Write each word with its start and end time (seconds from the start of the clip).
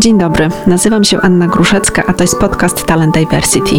Dzień 0.00 0.18
dobry, 0.18 0.48
nazywam 0.66 1.04
się 1.04 1.20
Anna 1.20 1.46
Gruszecka, 1.46 2.02
a 2.06 2.12
to 2.12 2.24
jest 2.24 2.38
podcast 2.38 2.86
Talent 2.86 3.14
Diversity. 3.14 3.76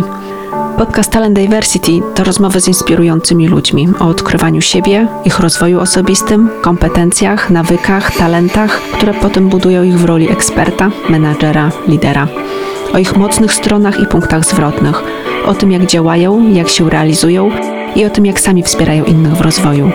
Podcast 0.77 1.11
Talent 1.11 1.35
Diversity 1.35 1.91
to 2.15 2.23
rozmowy 2.23 2.61
z 2.61 2.67
inspirującymi 2.67 3.47
ludźmi 3.47 3.87
o 3.99 4.07
odkrywaniu 4.07 4.61
siebie, 4.61 5.07
ich 5.25 5.39
rozwoju 5.39 5.79
osobistym, 5.79 6.49
kompetencjach, 6.61 7.49
nawykach, 7.49 8.11
talentach, 8.17 8.81
które 8.81 9.13
potem 9.13 9.49
budują 9.49 9.83
ich 9.83 9.99
w 9.99 10.05
roli 10.05 10.31
eksperta, 10.31 10.91
menadżera, 11.09 11.71
lidera. 11.87 12.27
O 12.93 12.97
ich 12.97 13.17
mocnych 13.17 13.53
stronach 13.53 13.99
i 13.99 14.07
punktach 14.07 14.45
zwrotnych, 14.45 15.03
o 15.45 15.53
tym 15.53 15.71
jak 15.71 15.85
działają, 15.85 16.49
jak 16.49 16.69
się 16.69 16.89
realizują 16.89 17.51
i 17.95 18.05
o 18.05 18.09
tym 18.09 18.25
jak 18.25 18.39
sami 18.39 18.63
wspierają 18.63 19.03
innych 19.03 19.33
w 19.33 19.41
rozwoju. 19.41 19.91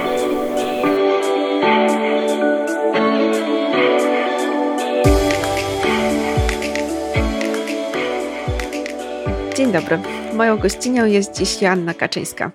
Dobry. 9.80 9.98
Moją 10.32 10.58
gościnią 10.58 11.06
jest 11.06 11.34
dziś 11.34 11.62
Joanna 11.62 11.94
Kaczyńska. 11.94 12.50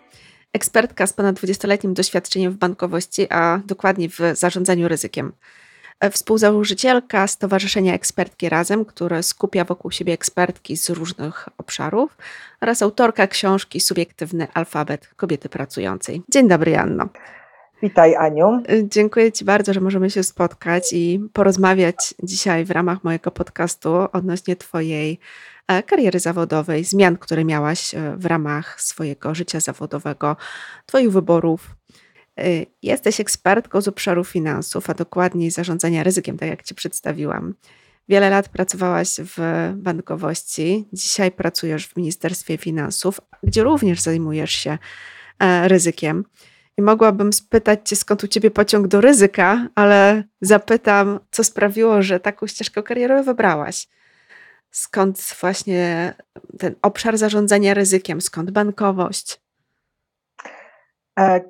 Ekspertka 0.54 1.08
z 1.08 1.14
ponad 1.14 1.36
20-letnim 1.36 1.94
doświadczeniem 1.94 2.52
w 2.52 2.56
bankowości, 2.56 3.28
a 3.30 3.60
dokładnie 3.66 4.10
w 4.10 4.20
zarządzaniu 4.34 4.88
ryzykiem. 4.88 5.32
Współzałożycielka 6.12 7.28
Stowarzyszenia 7.28 7.94
Ekspertki 7.94 8.50
Razem, 8.50 8.86
które 8.86 9.24
skupia 9.24 9.66
wokół 9.66 9.92
siebie 9.92 10.14
ekspertki 10.14 10.78
z 10.78 10.90
różnych 10.90 11.50
obszarów 11.58 12.18
oraz 12.62 12.82
autorka 12.82 13.28
książki 13.28 13.80
Subiektywny 13.80 14.48
alfabet 14.54 15.08
kobiety 15.16 15.50
pracującej. 15.50 16.22
Dzień 16.30 16.48
dobry, 16.48 16.72
Janno. 16.72 17.10
Witaj, 17.84 18.16
Aniu. 18.16 18.64
Dziękuję 18.84 19.32
Ci 19.32 19.46
bardzo, 19.46 19.74
że 19.74 19.82
możemy 19.82 20.10
się 20.10 20.24
spotkać 20.24 20.94
i 20.94 21.20
porozmawiać 21.34 22.14
dzisiaj 22.24 22.66
w 22.66 22.72
ramach 22.72 23.04
mojego 23.04 23.32
podcastu 23.32 23.96
odnośnie 24.12 24.56
Twojej 24.56 25.20
kariery 25.68 26.20
zawodowej, 26.20 26.84
zmian, 26.84 27.18
które 27.18 27.46
miałaś 27.46 27.96
e, 27.96 28.18
w 28.18 28.26
ramach 28.26 28.82
swojego 28.82 29.36
życia 29.36 29.60
zawodowego, 29.60 30.38
Twoich 30.86 31.12
wyborów. 31.12 31.76
E, 32.40 32.44
jesteś 32.82 33.20
ekspertką 33.20 33.82
z 33.82 33.88
obszaru 33.88 34.24
finansów, 34.24 34.90
a 34.90 34.94
dokładniej 34.94 35.52
zarządzania 35.52 36.04
ryzykiem, 36.04 36.38
tak 36.38 36.50
jak 36.50 36.64
Ci 36.64 36.76
przedstawiłam. 36.76 37.54
Wiele 38.10 38.30
lat 38.30 38.50
pracowałaś 38.50 39.16
w 39.20 39.72
bankowości, 39.76 40.88
dzisiaj 40.94 41.32
pracujesz 41.32 41.88
w 41.88 41.98
Ministerstwie 41.98 42.58
Finansów, 42.58 43.22
gdzie 43.44 43.64
również 43.64 44.02
zajmujesz 44.02 44.52
się 44.52 44.78
ryzykiem. 45.64 46.26
I 46.78 46.82
mogłabym 46.82 47.34
spytać 47.34 47.90
Cię, 47.90 47.96
skąd 47.96 48.24
u 48.24 48.28
Ciebie 48.28 48.52
pociąg 48.52 48.88
do 48.88 49.02
ryzyka, 49.02 49.68
ale 49.76 50.24
zapytam, 50.42 51.20
co 51.32 51.44
sprawiło, 51.44 52.02
że 52.02 52.20
taką 52.20 52.48
ścieżkę 52.48 52.84
karierową 52.84 53.24
wybrałaś 53.24 53.88
skąd 54.72 55.36
właśnie 55.42 56.14
ten 56.60 56.76
obszar 56.82 57.18
zarządzania 57.18 57.74
ryzykiem, 57.74 58.22
skąd 58.22 58.52
bankowość? 58.52 59.42
E, 61.20 61.42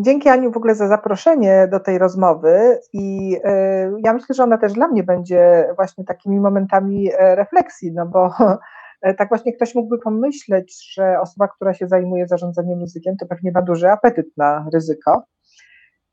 dzięki 0.00 0.28
Aniu 0.28 0.52
w 0.52 0.56
ogóle 0.56 0.74
za 0.74 0.88
zaproszenie 0.88 1.68
do 1.70 1.80
tej 1.80 1.98
rozmowy 1.98 2.78
i 2.92 3.36
e, 3.44 3.90
ja 4.04 4.12
myślę, 4.12 4.34
że 4.34 4.42
ona 4.42 4.58
też 4.58 4.72
dla 4.72 4.88
mnie 4.88 5.02
będzie 5.02 5.68
właśnie 5.76 6.04
takimi 6.04 6.40
momentami 6.40 7.10
e, 7.12 7.34
refleksji, 7.36 7.92
no 7.92 8.06
bo 8.06 8.30
tak 9.18 9.28
właśnie 9.28 9.52
ktoś 9.52 9.74
mógłby 9.74 9.98
pomyśleć, 9.98 10.94
że 10.94 11.20
osoba, 11.20 11.48
która 11.48 11.74
się 11.74 11.88
zajmuje 11.88 12.28
zarządzaniem 12.28 12.80
ryzykiem, 12.80 13.16
to 13.16 13.26
pewnie 13.26 13.52
ma 13.52 13.62
duży 13.62 13.90
apetyt 13.90 14.26
na 14.36 14.66
ryzyko. 14.74 15.22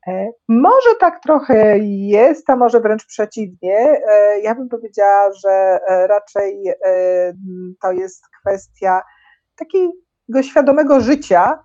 E, 0.08 0.32
może 0.48 0.96
tak 1.00 1.20
trochę 1.24 1.78
jest, 1.80 2.50
a 2.50 2.56
może 2.56 2.80
wręcz 2.80 3.06
przeciwnie. 3.06 4.02
E, 4.10 4.40
ja 4.40 4.56
bym 4.56 4.70
powiedziała, 4.70 5.32
że 5.34 5.80
e, 5.88 6.08
raczej 6.08 6.74
to 7.82 7.92
jest 7.92 8.24
kwestia 8.42 9.02
takiego 9.56 10.44
świadomego 10.44 11.02
życia, 11.02 11.64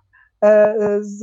z 0.99 1.21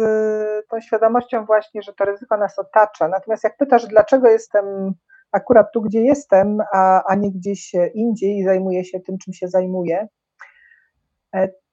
tą 0.71 0.81
świadomością 0.81 1.45
właśnie, 1.45 1.83
że 1.83 1.93
to 1.93 2.05
ryzyko 2.05 2.37
nas 2.37 2.59
otacza. 2.59 3.09
Natomiast 3.09 3.45
jak 3.45 3.56
pytasz, 3.56 3.87
dlaczego 3.87 4.28
jestem 4.28 4.93
akurat 5.33 5.66
tu, 5.72 5.83
gdzie 5.83 6.00
jestem, 6.00 6.59
a, 6.72 7.03
a 7.05 7.15
nie 7.15 7.31
gdzieś 7.31 7.72
indziej 7.95 8.39
i 8.39 8.45
zajmuję 8.45 8.84
się 8.84 9.00
tym, 9.00 9.19
czym 9.19 9.34
się 9.34 9.49
zajmuję, 9.49 10.09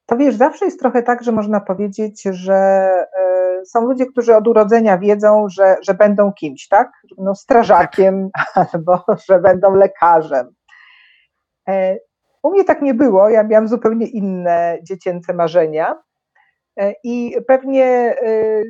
to 0.06 0.18
wiesz, 0.18 0.36
zawsze 0.36 0.66
jest 0.66 0.80
trochę 0.80 1.04
tak, 1.04 1.24
że 1.24 1.32
można 1.32 1.60
powiedzieć, 1.60 2.24
że 2.24 2.90
są 3.66 3.82
ludzie, 3.82 4.06
którzy 4.06 4.36
od 4.36 4.48
urodzenia 4.48 4.98
wiedzą, 4.98 5.50
że, 5.50 5.78
że 5.82 5.94
będą 5.94 6.34
kimś, 6.34 6.68
tak? 6.68 6.92
No, 7.18 7.36
strażakiem 7.36 8.30
tak. 8.34 8.68
albo 8.74 9.04
że 9.30 9.40
będą 9.40 9.76
lekarzem. 9.76 10.48
E, 11.68 11.98
u 12.44 12.52
mnie 12.52 12.64
tak 12.64 12.82
nie 12.82 12.94
było, 12.94 13.30
ja 13.30 13.44
miałam 13.44 13.68
zupełnie 13.68 14.08
inne 14.08 14.78
dziecięce 14.84 15.34
marzenia 15.34 15.96
e, 16.80 16.94
i 17.04 17.36
pewnie 17.48 17.86
e, 18.22 18.64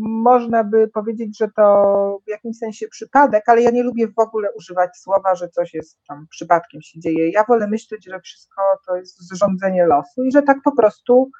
można 0.00 0.64
by 0.64 0.88
powiedzieć, 0.88 1.38
że 1.38 1.48
to 1.56 2.18
w 2.26 2.30
jakimś 2.30 2.58
sensie 2.58 2.88
przypadek, 2.88 3.44
ale 3.46 3.62
ja 3.62 3.70
nie 3.70 3.82
lubię 3.82 4.08
w 4.08 4.18
ogóle 4.18 4.48
używać 4.52 4.90
słowa, 4.96 5.34
że 5.34 5.48
coś 5.48 5.74
jest 5.74 5.98
tam 6.08 6.26
przypadkiem 6.30 6.82
się 6.82 7.00
dzieje. 7.00 7.30
Ja 7.30 7.44
wolę 7.44 7.68
myśleć, 7.68 8.04
że 8.04 8.20
wszystko 8.20 8.62
to 8.86 8.96
jest 8.96 9.28
zrządzenie 9.28 9.86
losu 9.86 10.24
i 10.24 10.32
że 10.32 10.42
tak 10.42 10.58
po 10.64 10.76
prostu 10.76 11.30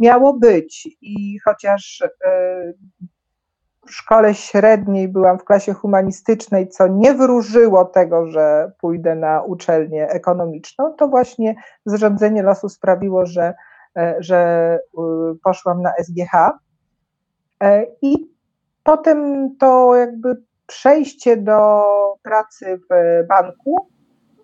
miało 0.00 0.32
być. 0.34 0.88
I 1.00 1.38
chociaż 1.44 2.02
e, 2.24 2.72
w 3.86 3.92
szkole 3.94 4.34
średniej 4.34 5.08
byłam 5.08 5.38
w 5.38 5.44
klasie 5.44 5.72
humanistycznej, 5.72 6.68
co 6.68 6.88
nie 6.88 7.14
wróżyło 7.14 7.84
tego, 7.84 8.26
że 8.26 8.72
pójdę 8.80 9.14
na 9.14 9.42
uczelnię 9.42 10.08
ekonomiczną, 10.08 10.94
to 10.94 11.08
właśnie 11.08 11.54
zrządzenie 11.86 12.42
losu 12.42 12.68
sprawiło, 12.68 13.26
że, 13.26 13.54
e, 13.96 14.16
że 14.18 14.78
poszłam 15.44 15.82
na 15.82 15.92
SGH. 15.98 16.34
E, 17.62 17.86
I 18.02 18.30
potem 18.82 19.48
to 19.58 19.96
jakby 19.96 20.42
przejście 20.66 21.36
do 21.36 21.82
pracy 22.22 22.80
w 22.90 23.26
banku 23.28 23.88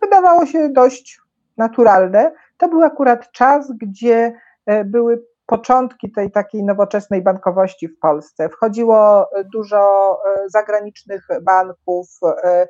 wydawało 0.03 0.47
się 0.47 0.69
dość 0.69 1.21
naturalne. 1.57 2.33
To 2.57 2.69
był 2.69 2.83
akurat 2.83 3.33
czas, 3.33 3.73
gdzie 3.73 4.33
były 4.85 5.23
początki 5.47 6.13
tej 6.13 6.31
takiej 6.31 6.65
nowoczesnej 6.65 7.23
bankowości 7.23 7.89
w 7.89 7.99
Polsce. 7.99 8.49
Wchodziło 8.49 9.27
e, 9.33 9.45
dużo 9.45 10.13
e, 10.27 10.49
zagranicznych 10.49 11.29
banków 11.43 12.07
e, 12.45 12.69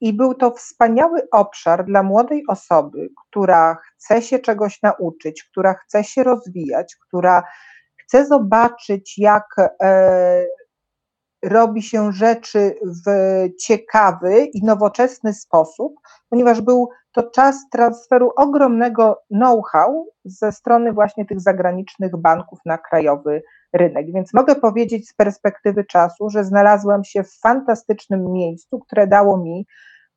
i 0.00 0.12
był 0.12 0.34
to 0.34 0.50
wspaniały 0.50 1.30
obszar 1.32 1.84
dla 1.84 2.02
młodej 2.02 2.44
osoby, 2.48 3.08
która 3.28 3.76
chce 3.84 4.22
się 4.22 4.38
czegoś 4.38 4.82
nauczyć, 4.82 5.44
która 5.44 5.74
chce 5.74 6.04
się 6.04 6.22
rozwijać, 6.22 6.96
która 7.08 7.42
chce 7.96 8.26
zobaczyć, 8.26 9.18
jak 9.18 9.46
robi 11.44 11.82
się 11.82 12.12
rzeczy 12.12 12.74
w 13.06 13.10
ciekawy 13.60 14.44
i 14.44 14.64
nowoczesny 14.64 15.34
sposób, 15.34 15.94
ponieważ 16.28 16.60
był 16.60 16.88
to 17.12 17.30
czas 17.30 17.56
transferu 17.72 18.30
ogromnego 18.36 19.22
know-how 19.30 20.06
ze 20.24 20.52
strony 20.52 20.92
właśnie 20.92 21.26
tych 21.26 21.40
zagranicznych 21.40 22.16
banków 22.16 22.58
na 22.66 22.78
krajowy 22.78 23.42
rynek. 23.72 24.06
Więc 24.12 24.34
mogę 24.34 24.54
powiedzieć 24.54 25.08
z 25.08 25.14
perspektywy 25.14 25.84
czasu, 25.84 26.30
że 26.30 26.44
znalazłam 26.44 27.04
się 27.04 27.24
w 27.24 27.38
fantastycznym 27.40 28.32
miejscu, 28.32 28.78
które 28.78 29.06
dało 29.06 29.38
mi 29.38 29.66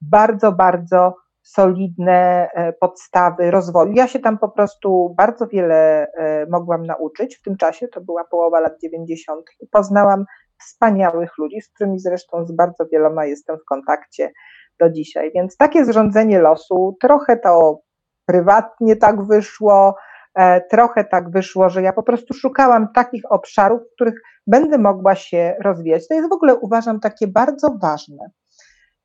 bardzo, 0.01 0.51
bardzo 0.51 1.15
solidne 1.43 2.49
e, 2.53 2.73
podstawy 2.73 3.51
rozwoju. 3.51 3.91
Ja 3.91 4.07
się 4.07 4.19
tam 4.19 4.37
po 4.37 4.49
prostu 4.49 5.13
bardzo 5.17 5.47
wiele 5.47 6.07
e, 6.13 6.45
mogłam 6.49 6.85
nauczyć. 6.85 7.37
W 7.37 7.41
tym 7.41 7.57
czasie, 7.57 7.87
to 7.87 8.01
była 8.01 8.23
połowa 8.23 8.59
lat 8.59 8.73
90., 8.81 9.45
poznałam 9.71 10.25
wspaniałych 10.59 11.37
ludzi, 11.37 11.61
z 11.61 11.69
którymi 11.69 11.99
zresztą 11.99 12.45
z 12.45 12.51
bardzo 12.51 12.85
wieloma 12.85 13.25
jestem 13.25 13.57
w 13.57 13.65
kontakcie 13.65 14.31
do 14.79 14.89
dzisiaj. 14.89 15.31
Więc 15.35 15.57
takie 15.57 15.85
zrządzenie 15.85 16.39
losu, 16.39 16.97
trochę 17.01 17.37
to 17.37 17.79
prywatnie 18.25 18.95
tak 18.95 19.25
wyszło, 19.25 19.95
e, 20.35 20.61
trochę 20.61 21.03
tak 21.05 21.31
wyszło, 21.31 21.69
że 21.69 21.81
ja 21.81 21.93
po 21.93 22.03
prostu 22.03 22.33
szukałam 22.33 22.87
takich 22.93 23.31
obszarów, 23.31 23.81
w 23.81 23.93
których 23.95 24.21
będę 24.47 24.77
mogła 24.77 25.15
się 25.15 25.55
rozwijać. 25.63 26.07
To 26.07 26.13
jest 26.13 26.29
w 26.29 26.33
ogóle 26.33 26.55
uważam 26.55 26.99
takie 26.99 27.27
bardzo 27.27 27.77
ważne, 27.81 28.29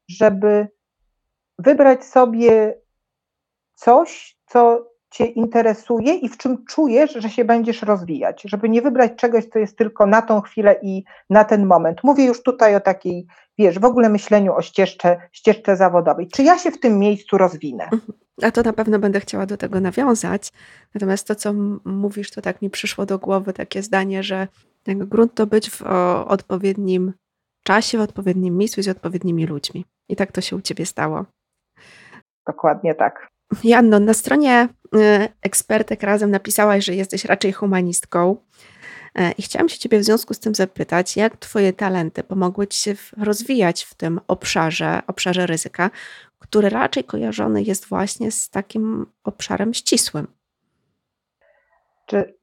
żeby 0.09 0.69
wybrać 1.59 2.05
sobie 2.05 2.75
coś, 3.75 4.39
co 4.47 4.92
Cię 5.13 5.27
interesuje 5.27 6.15
i 6.15 6.29
w 6.29 6.37
czym 6.37 6.65
czujesz, 6.65 7.13
że 7.13 7.31
się 7.31 7.45
będziesz 7.45 7.83
rozwijać, 7.83 8.43
żeby 8.45 8.69
nie 8.69 8.83
wybrać 8.83 9.13
czegoś, 9.17 9.45
co 9.45 9.59
jest 9.59 9.79
tylko 9.79 10.07
na 10.07 10.23
tą 10.23 10.41
chwilę 10.41 10.77
i 10.83 11.05
na 11.31 11.45
ten 11.45 11.67
moment. 11.67 12.05
Mówię 12.05 12.25
już 12.25 12.43
tutaj 12.43 12.77
o 12.77 12.81
takiej, 12.81 13.27
wiesz, 13.59 13.79
w 13.79 13.85
ogóle 13.85 14.09
myśleniu 14.09 14.55
o 14.55 14.63
ścieżce, 14.63 15.21
ścieżce 15.33 15.77
zawodowej. 15.77 16.29
Czy 16.29 16.43
ja 16.43 16.59
się 16.59 16.71
w 16.71 16.81
tym 16.81 16.99
miejscu 16.99 17.39
rozwinę? 17.39 17.85
Mhm. 17.85 18.13
A 18.43 18.51
to 18.51 18.63
na 18.63 18.73
pewno 18.73 18.99
będę 18.99 19.21
chciała 19.21 19.47
do 19.47 19.57
tego 19.57 19.81
nawiązać. 19.81 20.49
Natomiast 20.95 21.27
to, 21.27 21.35
co 21.35 21.53
mówisz, 21.85 22.31
to 22.31 22.43
tak 22.43 22.63
mi 22.63 22.71
przyszło 22.71 23.07
do 23.07 23.19
głowy 23.19 23.53
takie 23.53 23.83
zdanie, 23.83 24.23
że 24.23 24.49
grunt 24.87 25.35
to 25.35 25.47
być 25.47 25.71
w 25.71 25.83
odpowiednim 26.27 27.13
czasie, 27.65 27.99
w 27.99 28.01
odpowiednim 28.01 28.57
miejscu 28.57 28.83
z 28.83 28.89
odpowiednimi 28.89 29.47
ludźmi. 29.47 29.85
I 30.09 30.17
tak 30.17 30.33
to 30.33 30.41
się 30.41 30.57
u 30.57 30.61
ciebie 30.61 30.87
stało. 30.87 31.25
Dokładnie 32.47 32.95
tak. 32.95 33.32
Janno, 33.65 34.01
na 34.01 34.15
stronie 34.15 34.69
y, 34.97 35.29
ekspertek 35.43 36.03
razem 36.03 36.31
napisałaś, 36.31 36.85
że 36.85 36.95
jesteś 36.95 37.25
raczej 37.25 37.53
humanistką. 37.53 38.37
E, 39.15 39.33
I 39.33 39.43
chciałam 39.43 39.69
się 39.69 39.79
Ciebie 39.79 39.99
w 39.99 40.05
związku 40.05 40.35
z 40.35 40.41
tym 40.41 40.55
zapytać, 40.55 41.17
jak 41.17 41.37
Twoje 41.37 41.73
talenty 41.73 42.23
pomogły 42.23 42.67
Ci 42.67 42.79
się 42.79 42.95
rozwijać 43.17 43.83
w 43.83 43.95
tym 43.95 44.21
obszarze, 44.29 45.03
obszarze 45.07 45.47
ryzyka, 45.47 45.91
który 46.39 46.69
raczej 46.69 47.05
kojarzony 47.05 47.63
jest 47.63 47.87
właśnie 47.87 48.31
z 48.31 48.51
takim 48.51 49.07
obszarem 49.25 49.75
ścisłym? 49.75 50.27
Czy 52.07 52.35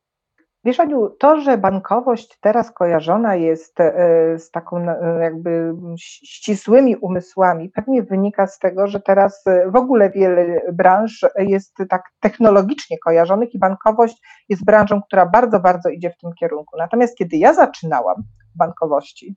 Wiesz, 0.63 0.79
Aniu, 0.79 1.09
to, 1.09 1.41
że 1.41 1.57
bankowość 1.57 2.37
teraz 2.41 2.71
kojarzona 2.71 3.35
jest 3.35 3.79
e, 3.79 4.39
z 4.39 4.51
taką 4.51 4.89
e, 4.89 5.19
jakby 5.21 5.73
ścisłymi 5.99 6.95
umysłami, 6.95 7.69
pewnie 7.69 8.03
wynika 8.03 8.47
z 8.47 8.59
tego, 8.59 8.87
że 8.87 8.99
teraz 8.99 9.47
e, 9.47 9.71
w 9.71 9.75
ogóle 9.75 10.09
wiele 10.09 10.61
branż 10.73 11.25
jest 11.37 11.77
tak 11.89 12.03
technologicznie 12.19 12.97
kojarzonych 12.97 13.53
i 13.53 13.59
bankowość 13.59 14.21
jest 14.49 14.65
branżą, 14.65 15.01
która 15.01 15.25
bardzo, 15.25 15.59
bardzo 15.59 15.89
idzie 15.89 16.09
w 16.09 16.17
tym 16.17 16.31
kierunku. 16.39 16.77
Natomiast 16.77 17.17
kiedy 17.17 17.37
ja 17.37 17.53
zaczynałam 17.53 18.15
w 18.55 18.57
bankowości, 18.57 19.35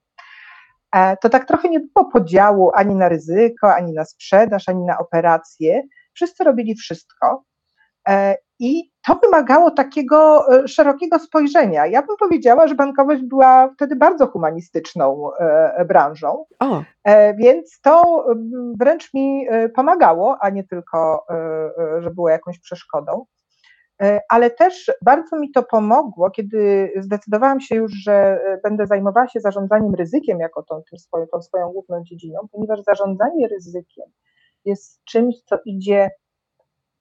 to 1.21 1.29
tak 1.29 1.45
trochę 1.45 1.69
nie 1.69 1.79
było 1.79 2.05
podziału 2.11 2.71
ani 2.75 2.95
na 2.95 3.09
ryzyko, 3.09 3.75
ani 3.75 3.93
na 3.93 4.05
sprzedaż, 4.05 4.69
ani 4.69 4.85
na 4.85 4.97
operacje. 4.97 5.83
Wszyscy 6.13 6.43
robili 6.43 6.75
wszystko. 6.75 7.43
I 8.59 8.91
to 9.07 9.19
wymagało 9.23 9.71
takiego 9.71 10.47
e, 10.53 10.67
szerokiego 10.67 11.19
spojrzenia. 11.19 11.85
Ja 11.85 12.01
bym 12.01 12.17
powiedziała, 12.17 12.67
że 12.67 12.75
bankowość 12.75 13.21
była 13.21 13.69
wtedy 13.73 13.95
bardzo 13.95 14.27
humanistyczną 14.27 15.33
e, 15.39 15.85
branżą, 15.85 16.45
o. 16.59 16.83
E, 17.03 17.33
więc 17.35 17.79
to 17.81 18.25
wręcz 18.79 19.13
mi 19.13 19.45
pomagało, 19.75 20.37
a 20.41 20.49
nie 20.49 20.63
tylko, 20.63 21.25
że 21.99 22.11
było 22.11 22.29
jakąś 22.29 22.59
przeszkodą. 22.59 23.25
Ale 24.29 24.49
też 24.51 24.91
bardzo 25.01 25.39
mi 25.39 25.51
to 25.51 25.63
pomogło, 25.63 26.31
kiedy 26.31 26.91
zdecydowałam 26.99 27.61
się 27.61 27.75
już, 27.75 27.91
że 27.91 28.39
będę 28.63 28.87
zajmowała 28.87 29.27
się 29.27 29.39
zarządzaniem 29.39 29.95
ryzykiem 29.95 30.39
jako 30.39 30.63
tą, 30.63 30.81
tą, 30.91 30.97
swoją, 30.97 31.27
tą 31.27 31.41
swoją 31.41 31.69
główną 31.69 32.03
dziedziną, 32.03 32.47
ponieważ 32.51 32.83
zarządzanie 32.83 33.47
ryzykiem 33.47 34.05
jest 34.65 35.03
czymś, 35.03 35.35
co 35.45 35.57
idzie 35.65 36.09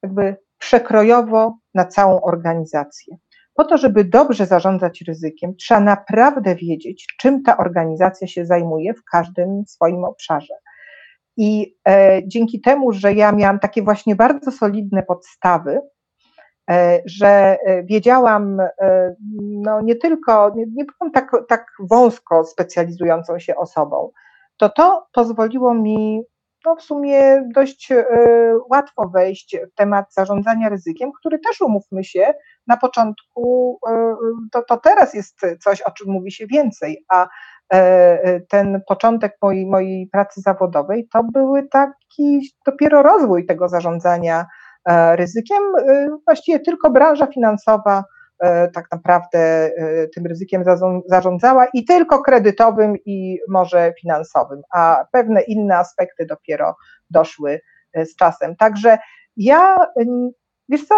jakby 0.02 0.37
przekrojowo 0.62 1.59
na 1.75 1.85
całą 1.85 2.20
organizację. 2.20 3.17
Po 3.55 3.64
to, 3.64 3.79
żeby 3.79 4.05
dobrze 4.05 4.47
zarządzać 4.47 5.00
ryzykiem, 5.09 5.56
trzeba 5.56 5.81
naprawdę 5.81 6.55
wiedzieć, 6.55 7.06
czym 7.20 7.43
ta 7.43 7.56
organizacja 7.56 8.26
się 8.26 8.47
zajmuje 8.47 8.94
w 8.94 9.05
każdym 9.05 9.64
swoim 9.67 10.05
obszarze. 10.05 10.55
I 11.37 11.76
e, 11.88 12.20
dzięki 12.26 12.61
temu, 12.61 12.93
że 12.93 13.14
ja 13.14 13.32
miałam 13.32 13.59
takie 13.59 13.82
właśnie 13.82 14.17
bardzo 14.17 14.50
solidne 14.50 15.03
podstawy, 15.03 15.81
e, 16.70 17.03
że 17.06 17.59
e, 17.67 17.82
wiedziałam, 17.82 18.61
e, 18.61 19.14
no 19.41 19.81
nie 19.81 19.97
tylko, 19.97 20.53
nie, 20.56 20.64
nie 20.67 20.85
byłam 20.85 21.12
tak, 21.12 21.31
tak 21.49 21.67
wąsko 21.81 22.44
specjalizującą 22.44 23.38
się 23.38 23.56
osobą, 23.56 24.11
to 24.56 24.69
to 24.69 25.06
pozwoliło 25.12 25.75
mi 25.75 26.23
no 26.67 26.76
w 26.76 26.82
sumie 26.82 27.49
dość 27.55 27.93
e, 27.93 28.05
łatwo 28.70 29.09
wejść 29.09 29.56
w 29.73 29.75
temat 29.75 30.14
zarządzania 30.14 30.69
ryzykiem, 30.69 31.11
który 31.20 31.38
też 31.38 31.61
umówmy 31.61 32.05
się, 32.05 32.35
na 32.67 32.76
początku 32.76 33.79
e, 33.88 34.14
to, 34.53 34.62
to 34.62 34.76
teraz 34.76 35.14
jest 35.14 35.41
coś, 35.61 35.82
o 35.82 35.91
czym 35.91 36.09
mówi 36.09 36.32
się 36.32 36.47
więcej, 36.47 37.05
a 37.09 37.29
e, 37.73 38.41
ten 38.41 38.81
początek 38.88 39.37
mojej, 39.43 39.67
mojej 39.67 40.06
pracy 40.06 40.41
zawodowej 40.41 41.09
to 41.12 41.25
były 41.25 41.69
taki 41.69 42.41
dopiero 42.67 43.03
rozwój 43.03 43.47
tego 43.47 43.69
zarządzania 43.69 44.47
ryzykiem. 45.14 45.62
Właściwie 46.26 46.61
tylko 46.61 46.91
branża 46.91 47.26
finansowa 47.26 48.05
tak 48.75 48.87
naprawdę 48.93 49.39
e, 49.39 50.09
tym 50.15 50.27
ryzykiem 50.27 50.65
zarządzała 51.06 51.67
i 51.75 51.85
tylko 51.85 52.23
kredytowym 52.23 52.97
i 53.06 53.39
może 53.49 53.93
finansowym, 54.00 54.62
a 54.75 55.05
pewne 55.12 55.43
inne 55.43 55.77
aspekty 55.79 56.27
dopiero 56.27 56.77
doszły 57.11 57.61
e, 57.93 58.06
z 58.06 58.17
czasem. 58.17 58.56
Także 58.56 58.99
ja, 59.37 59.77
wiesz 60.69 60.85
co, 60.85 60.94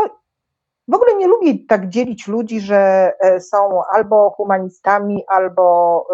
w 0.88 0.94
ogóle 0.94 1.14
nie 1.14 1.26
lubię 1.26 1.54
tak 1.68 1.88
dzielić 1.88 2.28
ludzi, 2.28 2.60
że 2.60 3.12
są 3.40 3.80
albo 3.94 4.30
humanistami, 4.30 5.24
albo, 5.28 6.06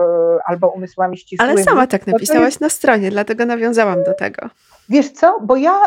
albo 0.47 0.69
umysłami 0.69 1.19
ścisłymi. 1.19 1.53
Ale 1.53 1.62
sama 1.62 1.87
tak 1.87 2.06
napisałaś 2.06 2.44
jest... 2.44 2.61
na 2.61 2.69
stronie, 2.69 3.11
dlatego 3.11 3.47
nawiązałam 3.47 4.03
do 4.03 4.15
tego. 4.15 4.49
Wiesz 4.88 5.11
co, 5.11 5.38
bo 5.43 5.56
ja, 5.56 5.81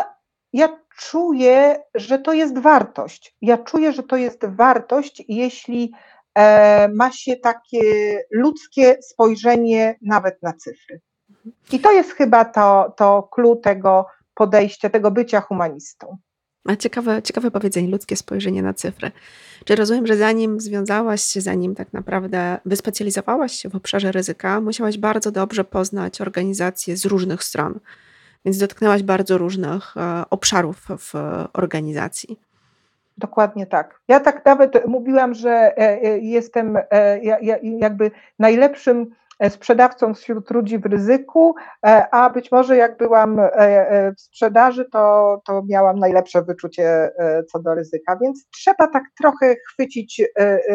ja 0.52 0.68
czuję, 0.98 1.82
że 1.94 2.18
to 2.18 2.32
jest 2.32 2.58
wartość. 2.58 3.34
Ja 3.42 3.58
czuję, 3.58 3.92
że 3.92 4.02
to 4.02 4.16
jest 4.16 4.44
wartość, 4.44 5.22
jeśli 5.28 5.92
e, 6.34 6.88
ma 6.88 7.12
się 7.12 7.36
takie 7.36 7.80
ludzkie 8.30 8.96
spojrzenie 9.02 9.98
nawet 10.02 10.42
na 10.42 10.52
cyfry. 10.52 11.00
I 11.72 11.80
to 11.80 11.92
jest 11.92 12.12
chyba 12.12 12.44
to, 12.44 12.94
to 12.96 13.28
clue 13.34 13.56
tego 13.56 14.06
podejścia, 14.34 14.90
tego 14.90 15.10
bycia 15.10 15.40
humanistą. 15.40 16.16
A 16.68 16.76
ciekawe, 16.76 17.22
ciekawe 17.22 17.50
powiedzenie, 17.50 17.88
ludzkie 17.88 18.16
spojrzenie 18.16 18.62
na 18.62 18.74
cyfry. 18.74 19.10
Czy 19.64 19.76
rozumiem, 19.76 20.06
że 20.06 20.16
zanim 20.16 20.60
związałaś 20.60 21.22
się, 21.22 21.40
zanim 21.40 21.74
tak 21.74 21.92
naprawdę 21.92 22.58
wyspecjalizowałaś 22.64 23.52
się 23.52 23.68
w 23.68 23.74
obszarze 23.74 24.12
ryzyka, 24.12 24.60
musiałaś 24.60 24.98
bardzo 24.98 25.30
dobrze 25.30 25.64
poznać 25.64 26.20
organizacje 26.20 26.96
z 26.96 27.04
różnych 27.04 27.44
stron 27.44 27.80
więc 28.44 28.58
dotknęłaś 28.58 29.02
bardzo 29.02 29.38
różnych 29.38 29.96
e, 29.96 30.24
obszarów 30.30 30.86
w 30.98 31.12
organizacji. 31.52 32.40
Dokładnie 33.18 33.66
tak. 33.66 34.00
Ja 34.08 34.20
tak 34.20 34.44
nawet 34.44 34.86
mówiłam, 34.86 35.34
że 35.34 35.50
e, 35.50 35.78
e, 35.78 36.18
jestem 36.18 36.78
jakby 37.62 38.10
najlepszym 38.38 39.06
sprzedawcą 39.48 40.14
wśród 40.14 40.50
ludzi 40.50 40.78
w 40.78 40.86
ryzyku, 40.86 41.54
a 42.10 42.30
być 42.30 42.52
może 42.52 42.76
jak 42.76 42.96
byłam 42.96 43.40
w 44.16 44.20
sprzedaży, 44.20 44.84
to, 44.92 45.42
to 45.46 45.62
miałam 45.68 45.98
najlepsze 45.98 46.42
wyczucie 46.42 47.10
co 47.52 47.58
do 47.58 47.74
ryzyka, 47.74 48.18
więc 48.22 48.48
trzeba 48.50 48.88
tak 48.88 49.02
trochę 49.18 49.54
chwycić 49.68 50.22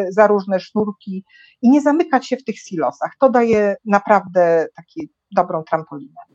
za 0.08 0.26
różne 0.26 0.60
sznurki 0.60 1.24
i 1.62 1.70
nie 1.70 1.80
zamykać 1.80 2.26
się 2.26 2.36
w 2.36 2.44
tych 2.44 2.58
silosach. 2.58 3.10
To 3.20 3.30
daje 3.30 3.76
naprawdę 3.84 4.66
taką 4.76 5.06
dobrą 5.30 5.62
trampolinę. 5.62 6.29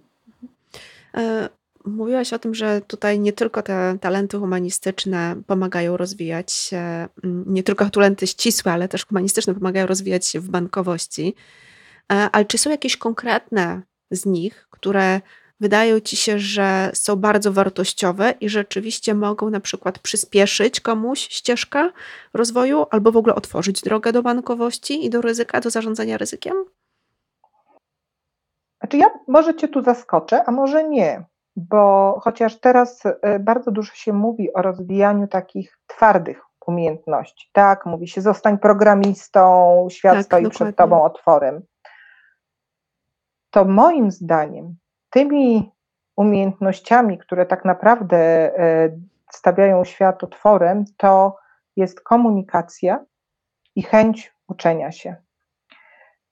E, 1.16 1.50
mówiłaś 1.86 2.34
o 2.34 2.40
tym, 2.40 2.56
że 2.56 2.82
tutaj 2.88 3.20
nie 3.20 3.34
tylko 3.34 3.62
te 3.62 3.98
talenty 4.02 4.38
humanistyczne 4.38 5.36
pomagają 5.48 5.98
rozwijać 5.98 6.52
się, 6.52 6.78
mm, 7.24 7.44
nie 7.48 7.64
tylko 7.64 7.90
talenty 7.90 8.28
ścisłe, 8.28 8.72
ale 8.72 8.88
też 8.88 9.06
humanistyczne 9.06 9.54
pomagają 9.54 9.86
rozwijać 9.86 10.28
się 10.28 10.40
w 10.40 10.50
bankowości. 10.50 11.36
E, 12.12 12.16
ale 12.32 12.46
czy 12.46 12.58
są 12.58 12.70
jakieś 12.70 12.98
konkretne 12.98 13.82
z 14.12 14.26
nich, 14.26 14.68
które 14.70 15.22
wydają 15.60 16.00
ci 16.00 16.16
się, 16.16 16.40
że 16.40 16.92
są 16.94 17.16
bardzo 17.16 17.54
wartościowe 17.54 18.34
i 18.42 18.50
rzeczywiście 18.50 19.14
mogą 19.14 19.50
na 19.50 19.60
przykład 19.60 20.00
przyspieszyć 20.00 20.80
komuś 20.80 21.20
ścieżkę 21.20 21.90
rozwoju 22.34 22.86
albo 22.92 23.12
w 23.12 23.18
ogóle 23.18 23.36
otworzyć 23.36 23.82
drogę 23.82 24.12
do 24.12 24.24
bankowości 24.24 25.06
i 25.06 25.10
do 25.10 25.22
ryzyka, 25.22 25.62
do 25.62 25.70
zarządzania 25.70 26.18
ryzykiem? 26.18 26.54
Znaczy 28.86 28.98
ja 28.98 29.08
może 29.28 29.56
Cię 29.56 29.68
tu 29.68 29.84
zaskoczę, 29.84 30.44
a 30.46 30.52
może 30.52 30.84
nie, 30.84 31.26
bo 31.56 32.14
chociaż 32.24 32.60
teraz 32.60 33.04
e, 33.06 33.40
bardzo 33.40 33.72
dużo 33.72 33.94
się 33.94 34.14
mówi 34.14 34.54
o 34.54 34.62
rozwijaniu 34.62 35.28
takich 35.28 35.80
twardych 35.88 36.42
umiejętności, 36.68 37.50
tak, 37.54 37.86
mówi 37.86 38.08
się 38.08 38.22
zostań 38.22 38.58
programistą, 38.58 39.88
świat 39.92 40.14
tak, 40.14 40.26
stoi 40.26 40.44
dokładnie. 40.44 40.66
przed 40.66 40.76
Tobą 40.76 41.04
otworem, 41.04 41.62
to 43.50 43.66
moim 43.66 44.12
zdaniem 44.12 44.76
tymi 45.10 45.72
umiejętnościami, 46.16 47.18
które 47.18 47.46
tak 47.46 47.66
naprawdę 47.66 48.18
e, 48.18 48.90
stawiają 49.32 49.84
świat 49.84 50.24
otworem, 50.24 50.86
to 50.98 51.38
jest 51.76 52.02
komunikacja 52.02 53.06
i 53.76 53.84
chęć 53.84 54.34
uczenia 54.48 54.92
się. 54.92 55.16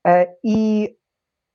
E, 0.08 0.36
I 0.44 0.90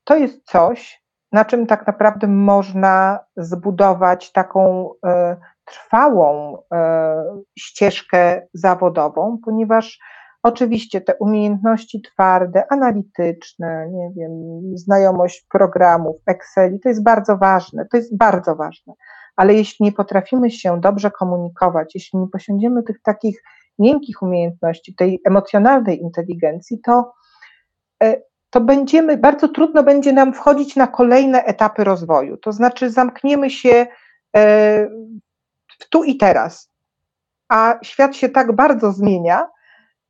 to 0.08 0.16
jest 0.16 0.44
coś, 0.44 1.02
na 1.32 1.44
czym 1.44 1.66
tak 1.66 1.86
naprawdę 1.86 2.26
można 2.26 3.18
zbudować 3.36 4.32
taką 4.32 4.90
e, 5.06 5.36
trwałą 5.64 6.58
e, 6.72 7.24
ścieżkę 7.58 8.46
zawodową, 8.54 9.38
ponieważ 9.44 9.98
oczywiście 10.42 11.00
te 11.00 11.14
umiejętności 11.14 12.02
twarde, 12.02 12.72
analityczne, 12.72 13.88
nie 13.90 14.10
wiem, 14.16 14.32
znajomość 14.74 15.46
programów, 15.50 16.16
Excel, 16.26 16.78
to 16.82 16.88
jest 16.88 17.02
bardzo 17.02 17.36
ważne, 17.36 17.86
to 17.90 17.96
jest 17.96 18.16
bardzo 18.16 18.56
ważne, 18.56 18.92
ale 19.36 19.54
jeśli 19.54 19.84
nie 19.84 19.92
potrafimy 19.92 20.50
się 20.50 20.80
dobrze 20.80 21.10
komunikować, 21.10 21.94
jeśli 21.94 22.18
nie 22.18 22.28
posiądziemy 22.28 22.82
tych 22.82 23.02
takich 23.02 23.42
miękkich 23.78 24.22
umiejętności, 24.22 24.94
tej 24.94 25.20
emocjonalnej 25.24 26.00
inteligencji, 26.00 26.80
to 26.80 27.12
e, 28.02 28.27
to 28.50 28.60
będziemy, 28.60 29.16
bardzo 29.16 29.48
trudno 29.48 29.82
będzie 29.82 30.12
nam 30.12 30.34
wchodzić 30.34 30.76
na 30.76 30.86
kolejne 30.86 31.44
etapy 31.44 31.84
rozwoju. 31.84 32.36
To 32.36 32.52
znaczy, 32.52 32.90
zamkniemy 32.90 33.50
się 33.50 33.86
e, 34.36 34.88
w 35.78 35.88
tu 35.88 36.04
i 36.04 36.16
teraz. 36.16 36.70
A 37.48 37.78
świat 37.82 38.16
się 38.16 38.28
tak 38.28 38.52
bardzo 38.52 38.92
zmienia, 38.92 39.48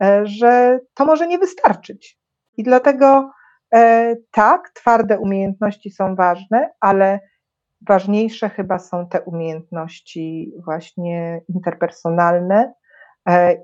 e, 0.03 0.27
że 0.27 0.81
to 0.95 1.05
może 1.05 1.27
nie 1.27 1.39
wystarczyć. 1.39 2.19
I 2.57 2.63
dlatego 2.63 3.31
e, 3.75 4.17
tak, 4.31 4.71
twarde 4.71 5.19
umiejętności 5.19 5.91
są 5.91 6.15
ważne, 6.15 6.71
ale 6.81 7.21
ważniejsze 7.89 8.49
chyba 8.49 8.79
są 8.79 9.09
te 9.09 9.21
umiejętności 9.21 10.53
właśnie 10.65 11.41
interpersonalne 11.49 12.73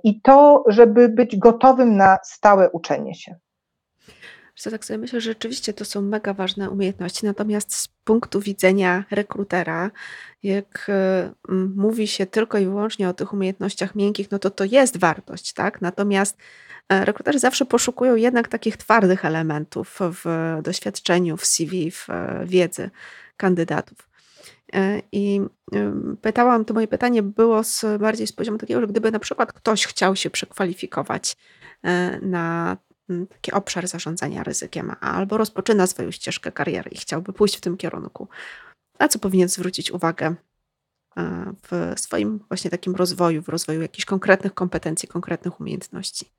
i 0.05 0.21
to, 0.21 0.65
żeby 0.67 1.09
być 1.09 1.37
gotowym 1.37 1.97
na 1.97 2.19
stałe 2.23 2.71
uczenie 2.71 3.15
się. 3.15 3.37
Że 4.57 4.71
tak 4.71 4.85
sobie 4.85 4.99
myślę, 4.99 5.21
że 5.21 5.31
rzeczywiście 5.31 5.73
to 5.73 5.85
są 5.85 6.03
mega 6.03 6.35
ważne 6.35 6.71
umiejętności, 6.71 7.27
natomiast 7.27 7.75
z 7.75 7.89
punktu 7.89 8.41
widzenia 8.41 9.05
rekrutera, 9.11 9.91
jak 10.43 10.87
e, 10.89 11.33
mówi 11.77 12.07
się 12.07 12.27
tylko 12.27 12.59
i 12.59 12.65
wyłącznie 12.65 13.09
o 13.09 13.15
tych 13.15 13.33
umiejętnościach 13.33 13.95
miękkich, 13.95 14.31
no 14.31 14.39
to 14.39 14.51
to 14.51 14.65
jest 14.65 14.97
wartość, 14.97 15.53
tak? 15.53 15.81
Natomiast 15.81 16.37
e, 16.89 17.05
rekruterzy 17.05 17.39
zawsze 17.39 17.65
poszukują 17.65 18.17
jednak 18.17 18.49
takich 18.49 18.77
twardych 18.77 19.25
elementów 19.25 19.99
w 20.01 20.25
doświadczeniu, 20.63 21.37
w 21.37 21.47
CV, 21.47 21.91
w 21.91 22.11
e, 22.11 22.45
wiedzy 22.47 22.91
kandydatów. 23.37 24.15
I 25.13 25.41
pytałam, 26.23 26.65
to 26.65 26.75
moje 26.75 26.89
pytanie 26.89 27.23
było 27.23 27.65
z, 27.65 27.85
bardziej 28.01 28.27
z 28.27 28.33
poziomu 28.33 28.59
takiego, 28.59 28.81
że 28.81 28.87
gdyby 28.87 29.11
na 29.11 29.19
przykład 29.19 29.53
ktoś 29.53 29.87
chciał 29.87 30.17
się 30.17 30.31
przekwalifikować 30.31 31.37
na 32.23 32.77
taki 33.29 33.53
obszar 33.53 33.89
zarządzania 33.89 34.43
ryzykiem, 34.43 34.93
albo 35.01 35.37
rozpoczyna 35.37 35.87
swoją 35.87 36.11
ścieżkę 36.11 36.53
kariery 36.53 36.91
i 36.91 36.97
chciałby 36.97 37.33
pójść 37.33 37.57
w 37.57 37.61
tym 37.61 37.77
kierunku, 37.77 38.29
na 39.01 39.09
co 39.09 39.19
powinien 39.19 39.49
zwrócić 39.49 39.91
uwagę 39.91 40.35
e, 41.17 41.53
w 41.63 42.01
swoim 42.01 42.41
właśnie 42.49 42.71
takim 42.71 42.95
rozwoju, 42.95 43.43
w 43.43 43.49
rozwoju 43.49 43.83
jakichś 43.83 44.05
konkretnych 44.05 44.55
kompetencji, 44.55 45.09
konkretnych 45.09 45.61
umiejętności? 45.61 46.31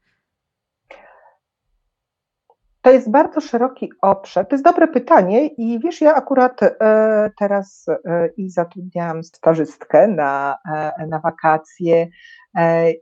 To 2.81 2.91
jest 2.91 3.11
bardzo 3.11 3.41
szeroki 3.41 3.91
obszar. 4.01 4.47
To 4.47 4.55
jest 4.55 4.63
dobre 4.63 4.87
pytanie 4.87 5.47
i 5.47 5.79
wiesz, 5.79 6.01
ja 6.01 6.15
akurat 6.15 6.63
e, 6.63 7.31
teraz 7.39 7.85
e, 7.87 8.27
i 8.37 8.49
zatrudniałam 8.49 9.23
stażystkę 9.23 10.07
na, 10.07 10.57
na 11.07 11.19
wakacje 11.19 12.07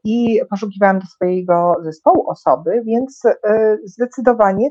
i 0.03 0.39
poszukiwałam 0.49 0.99
do 0.99 1.05
swojego 1.05 1.75
zespołu 1.81 2.29
osoby, 2.29 2.81
więc 2.85 3.25
e, 3.25 3.77
zdecydowanie 3.85 4.69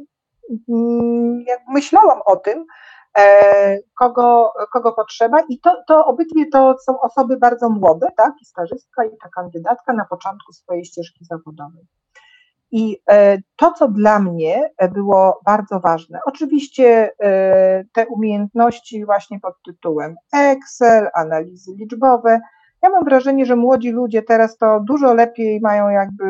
mm, 0.68 1.44
myślałam 1.68 2.20
o 2.26 2.36
tym, 2.36 2.66
e, 3.18 3.78
kogo, 3.98 4.52
kogo 4.72 4.92
potrzeba 4.92 5.40
i 5.48 5.60
to, 5.60 5.82
to 5.88 6.06
obydwie 6.06 6.46
to 6.46 6.76
są 6.78 7.00
osoby 7.00 7.36
bardzo 7.36 7.68
młode, 7.68 8.08
tak, 8.16 8.32
i 8.42 8.44
stażystka 8.44 9.04
i 9.04 9.10
ta 9.22 9.28
kandydatka 9.28 9.92
na 9.92 10.04
początku 10.04 10.52
swojej 10.52 10.84
ścieżki 10.84 11.24
zawodowej. 11.24 11.86
I 12.70 12.98
e, 13.10 13.38
to, 13.56 13.72
co 13.72 13.88
dla 13.88 14.18
mnie 14.18 14.70
było 14.92 15.40
bardzo 15.44 15.80
ważne, 15.80 16.20
oczywiście 16.26 17.12
e, 17.20 17.84
te 17.92 18.06
umiejętności 18.06 19.04
właśnie 19.04 19.40
pod 19.40 19.54
tytułem 19.66 20.16
Excel, 20.32 21.08
analizy 21.14 21.72
liczbowe. 21.78 22.40
Ja 22.82 22.90
mam 22.90 23.04
wrażenie, 23.04 23.46
że 23.46 23.56
młodzi 23.56 23.90
ludzie 23.90 24.22
teraz 24.22 24.56
to 24.56 24.80
dużo 24.80 25.14
lepiej 25.14 25.60
mają 25.60 25.88
jakby 25.88 26.24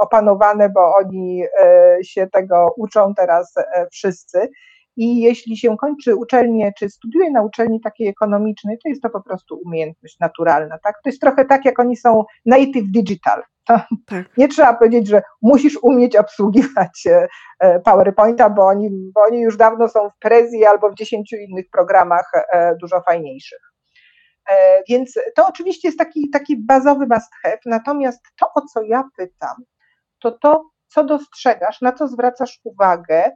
opanowane, 0.00 0.68
bo 0.68 0.94
oni 0.96 1.42
e, 1.60 1.98
się 2.02 2.26
tego 2.26 2.74
uczą 2.76 3.14
teraz 3.14 3.54
wszyscy. 3.92 4.48
I 4.96 5.20
jeśli 5.20 5.56
się 5.56 5.76
kończy 5.76 6.16
uczelnię, 6.16 6.72
czy 6.78 6.88
studiuje 6.88 7.30
na 7.30 7.42
uczelni 7.42 7.80
takiej 7.80 8.08
ekonomicznej, 8.08 8.78
to 8.82 8.88
jest 8.88 9.02
to 9.02 9.10
po 9.10 9.22
prostu 9.22 9.60
umiejętność 9.64 10.18
naturalna. 10.20 10.78
Tak? 10.78 10.94
To 10.94 11.08
jest 11.08 11.20
trochę 11.20 11.44
tak, 11.44 11.64
jak 11.64 11.78
oni 11.78 11.96
są 11.96 12.24
native 12.46 12.90
digital. 12.90 13.42
Tak. 13.66 13.86
Nie 14.36 14.48
trzeba 14.48 14.74
powiedzieć, 14.74 15.08
że 15.08 15.22
musisz 15.42 15.78
umieć 15.82 16.16
obsługiwać 16.16 17.06
e, 17.06 17.28
e, 17.60 17.80
PowerPointa, 17.80 18.50
bo 18.50 18.66
oni, 18.66 18.90
bo 19.14 19.20
oni 19.20 19.40
już 19.40 19.56
dawno 19.56 19.88
są 19.88 20.10
w 20.10 20.18
Prezi 20.18 20.64
albo 20.64 20.90
w 20.90 20.94
dziesięciu 20.94 21.36
innych 21.36 21.64
programach 21.72 22.30
e, 22.52 22.76
dużo 22.80 23.00
fajniejszych. 23.00 23.73
Więc 24.88 25.18
to 25.34 25.46
oczywiście 25.46 25.88
jest 25.88 25.98
taki, 25.98 26.30
taki 26.30 26.56
bazowy 26.56 27.06
must 27.10 27.30
have, 27.42 27.58
natomiast 27.66 28.20
to, 28.40 28.46
o 28.54 28.60
co 28.60 28.82
ja 28.82 29.04
pytam, 29.16 29.64
to 30.18 30.30
to, 30.30 30.70
co 30.88 31.04
dostrzegasz, 31.04 31.80
na 31.80 31.92
co 31.92 32.08
zwracasz 32.08 32.60
uwagę, 32.64 33.30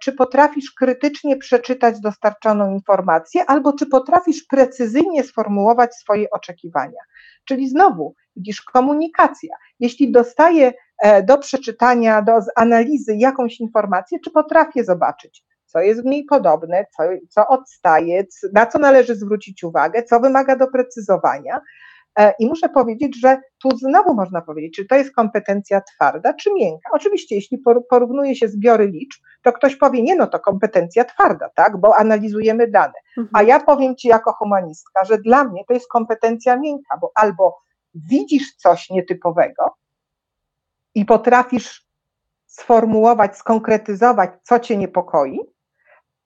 czy 0.00 0.12
potrafisz 0.12 0.72
krytycznie 0.72 1.36
przeczytać 1.36 2.00
dostarczoną 2.00 2.70
informację, 2.70 3.44
albo 3.46 3.72
czy 3.72 3.86
potrafisz 3.86 4.44
precyzyjnie 4.50 5.24
sformułować 5.24 5.94
swoje 5.94 6.30
oczekiwania. 6.30 7.00
Czyli 7.44 7.68
znowu, 7.68 8.14
widzisz, 8.36 8.62
komunikacja. 8.62 9.56
Jeśli 9.80 10.12
dostaję 10.12 10.72
e, 11.02 11.22
do 11.22 11.38
przeczytania, 11.38 12.22
do 12.22 12.38
analizy 12.56 13.16
jakąś 13.16 13.60
informację, 13.60 14.18
czy 14.24 14.30
potrafię 14.30 14.84
zobaczyć, 14.84 15.44
co 15.74 15.80
jest 15.80 16.02
w 16.02 16.04
niej 16.04 16.24
podobne, 16.24 16.86
co, 16.96 17.02
co 17.28 17.48
odstaje, 17.48 18.24
na 18.52 18.66
co 18.66 18.78
należy 18.78 19.14
zwrócić 19.14 19.64
uwagę, 19.64 20.02
co 20.02 20.20
wymaga 20.20 20.56
doprecyzowania. 20.56 21.60
E, 22.18 22.34
I 22.38 22.46
muszę 22.46 22.68
powiedzieć, 22.68 23.20
że 23.20 23.40
tu 23.62 23.76
znowu 23.76 24.14
można 24.14 24.40
powiedzieć, 24.40 24.76
czy 24.76 24.86
to 24.86 24.94
jest 24.94 25.14
kompetencja 25.14 25.80
twarda, 25.80 26.34
czy 26.34 26.54
miękka. 26.54 26.90
Oczywiście, 26.92 27.34
jeśli 27.34 27.58
porównuje 27.90 28.36
się 28.36 28.48
zbiory 28.48 28.86
liczb, 28.86 29.22
to 29.42 29.52
ktoś 29.52 29.76
powie, 29.76 30.02
nie 30.02 30.16
no, 30.16 30.26
to 30.26 30.40
kompetencja 30.40 31.04
twarda, 31.04 31.48
tak, 31.54 31.76
bo 31.76 31.96
analizujemy 31.96 32.70
dane. 32.70 32.94
Mhm. 33.18 33.28
A 33.32 33.42
ja 33.42 33.60
powiem 33.60 33.96
Ci 33.96 34.08
jako 34.08 34.32
humanistka, 34.32 35.04
że 35.04 35.18
dla 35.18 35.44
mnie 35.44 35.64
to 35.68 35.74
jest 35.74 35.88
kompetencja 35.88 36.56
miękka, 36.56 36.98
bo 37.00 37.12
albo 37.14 37.56
widzisz 37.94 38.56
coś 38.56 38.90
nietypowego 38.90 39.74
i 40.94 41.04
potrafisz 41.04 41.86
sformułować, 42.46 43.36
skonkretyzować, 43.36 44.30
co 44.42 44.60
Cię 44.60 44.76
niepokoi, 44.76 45.53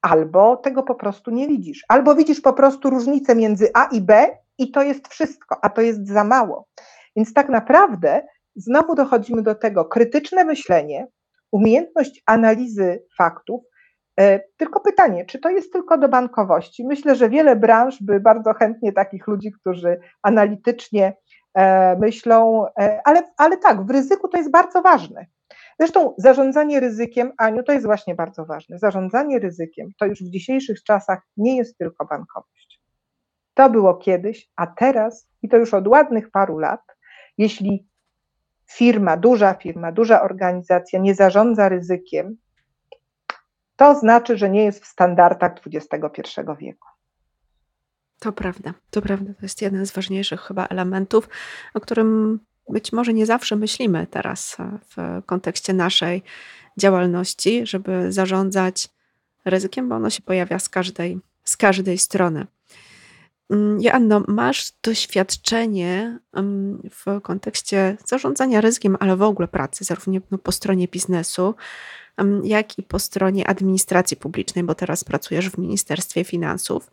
albo 0.03 0.57
tego 0.57 0.83
po 0.83 0.95
prostu 0.95 1.31
nie 1.31 1.49
widzisz. 1.49 1.85
Albo 1.89 2.15
widzisz 2.15 2.41
po 2.41 2.53
prostu 2.53 2.91
różnicę 2.91 3.35
między 3.35 3.71
A 3.75 3.85
i 3.85 4.01
B 4.01 4.27
i 4.59 4.71
to 4.71 4.83
jest 4.83 5.09
wszystko, 5.09 5.57
a 5.63 5.69
to 5.69 5.81
jest 5.81 6.09
za 6.09 6.25
mało. 6.25 6.69
Więc 7.17 7.35
tak 7.35 7.49
naprawdę 7.49 8.27
znowu 8.57 8.95
dochodzimy 8.95 9.43
do 9.43 9.55
tego 9.55 9.85
krytyczne 9.85 10.45
myślenie, 10.45 11.07
umiejętność 11.53 12.23
analizy 12.27 13.05
faktów. 13.19 13.63
E, 14.21 14.41
tylko 14.57 14.81
pytanie, 14.81 15.25
czy 15.25 15.39
to 15.39 15.51
jest 15.51 15.73
tylko 15.73 15.99
do 15.99 16.09
bankowości? 16.09 16.87
Myślę, 16.87 17.17
że 17.17 17.29
wiele 17.29 17.57
branż 17.57 18.03
by 18.03 18.21
bardzo 18.21 18.55
chętnie 18.55 18.93
takich 18.93 19.27
ludzi, 19.27 19.53
którzy 19.53 20.01
analitycznie 20.23 21.17
e, 21.55 21.97
myślą, 21.97 22.67
e, 22.81 23.01
ale, 23.05 23.23
ale 23.37 23.57
tak, 23.57 23.87
w 23.87 23.91
ryzyku 23.91 24.29
to 24.29 24.39
jest 24.39 24.51
bardzo 24.51 24.83
ważne. 24.83 25.27
Zresztą 25.79 26.15
zarządzanie 26.19 26.81
ryzykiem, 26.81 27.33
Aniu, 27.39 27.63
to 27.63 27.73
jest 27.73 27.87
właśnie 27.87 28.15
bardzo 28.15 28.45
ważne. 28.45 28.79
Zarządzanie 28.79 29.39
ryzykiem 29.39 29.89
to 29.99 30.07
już 30.07 30.23
w 30.23 30.31
dzisiejszych 30.31 30.83
czasach 30.83 31.21
nie 31.37 31.57
jest 31.57 31.79
tylko 31.79 32.07
bankowość. 32.07 32.83
To 33.55 33.71
było 33.71 33.95
kiedyś, 33.95 34.51
a 34.57 34.67
teraz, 34.67 35.29
i 35.43 35.49
to 35.49 35.57
już 35.57 35.75
od 35.75 35.89
ładnych 35.89 36.31
paru 36.31 36.59
lat, 36.59 36.81
jeśli 37.39 37.89
firma, 38.71 39.17
duża 39.17 39.55
firma, 39.55 39.93
duża 39.93 40.23
organizacja 40.23 40.99
nie 40.99 41.15
zarządza 41.15 41.69
ryzykiem, 41.69 42.37
to 43.77 43.95
znaczy, 43.95 44.37
że 44.37 44.51
nie 44.51 44.65
jest 44.65 44.85
w 44.85 44.87
standardach 44.87 45.53
XXI 45.67 46.23
wieku. 46.59 46.89
To 48.21 48.33
prawda, 48.33 48.75
to 48.91 49.03
prawda. 49.03 49.35
To 49.35 49.43
jest 49.43 49.63
jeden 49.63 49.87
z 49.87 49.93
ważniejszych 49.93 50.41
chyba 50.41 50.67
elementów, 50.67 51.29
o 51.75 51.81
którym 51.81 52.41
być 52.71 52.93
może 52.93 53.15
nie 53.15 53.27
zawsze 53.27 53.57
myślimy 53.57 54.07
teraz 54.11 54.57
w 54.97 55.23
kontekście 55.27 55.73
naszej 55.73 56.23
działalności, 56.77 57.67
żeby 57.67 58.13
zarządzać 58.13 58.89
ryzykiem, 59.45 59.89
bo 59.89 59.95
ono 59.95 60.11
się 60.11 60.23
pojawia 60.23 60.59
z 60.59 60.69
każdej, 60.69 61.19
z 61.45 61.57
każdej 61.57 61.99
strony. 61.99 62.47
Mm, 63.51 63.81
Joanno, 63.81 64.23
masz 64.29 64.73
doświadczenie 64.83 66.19
w 66.91 67.21
kontekście 67.23 67.97
zarządzania 68.07 68.61
ryzykiem, 68.61 68.97
ale 69.01 69.17
w 69.17 69.23
ogóle 69.23 69.49
pracy, 69.49 69.85
zarówno 69.85 70.21
no, 70.31 70.39
po 70.39 70.53
stronie 70.53 70.89
biznesu, 70.89 71.55
jak 72.45 72.79
i 72.79 72.83
po 72.83 72.99
stronie 72.99 73.49
administracji 73.49 74.17
publicznej, 74.17 74.65
bo 74.65 74.75
teraz 74.75 75.05
pracujesz 75.05 75.51
w 75.51 75.59
Ministerstwie 75.59 76.25
Finansów. 76.25 76.91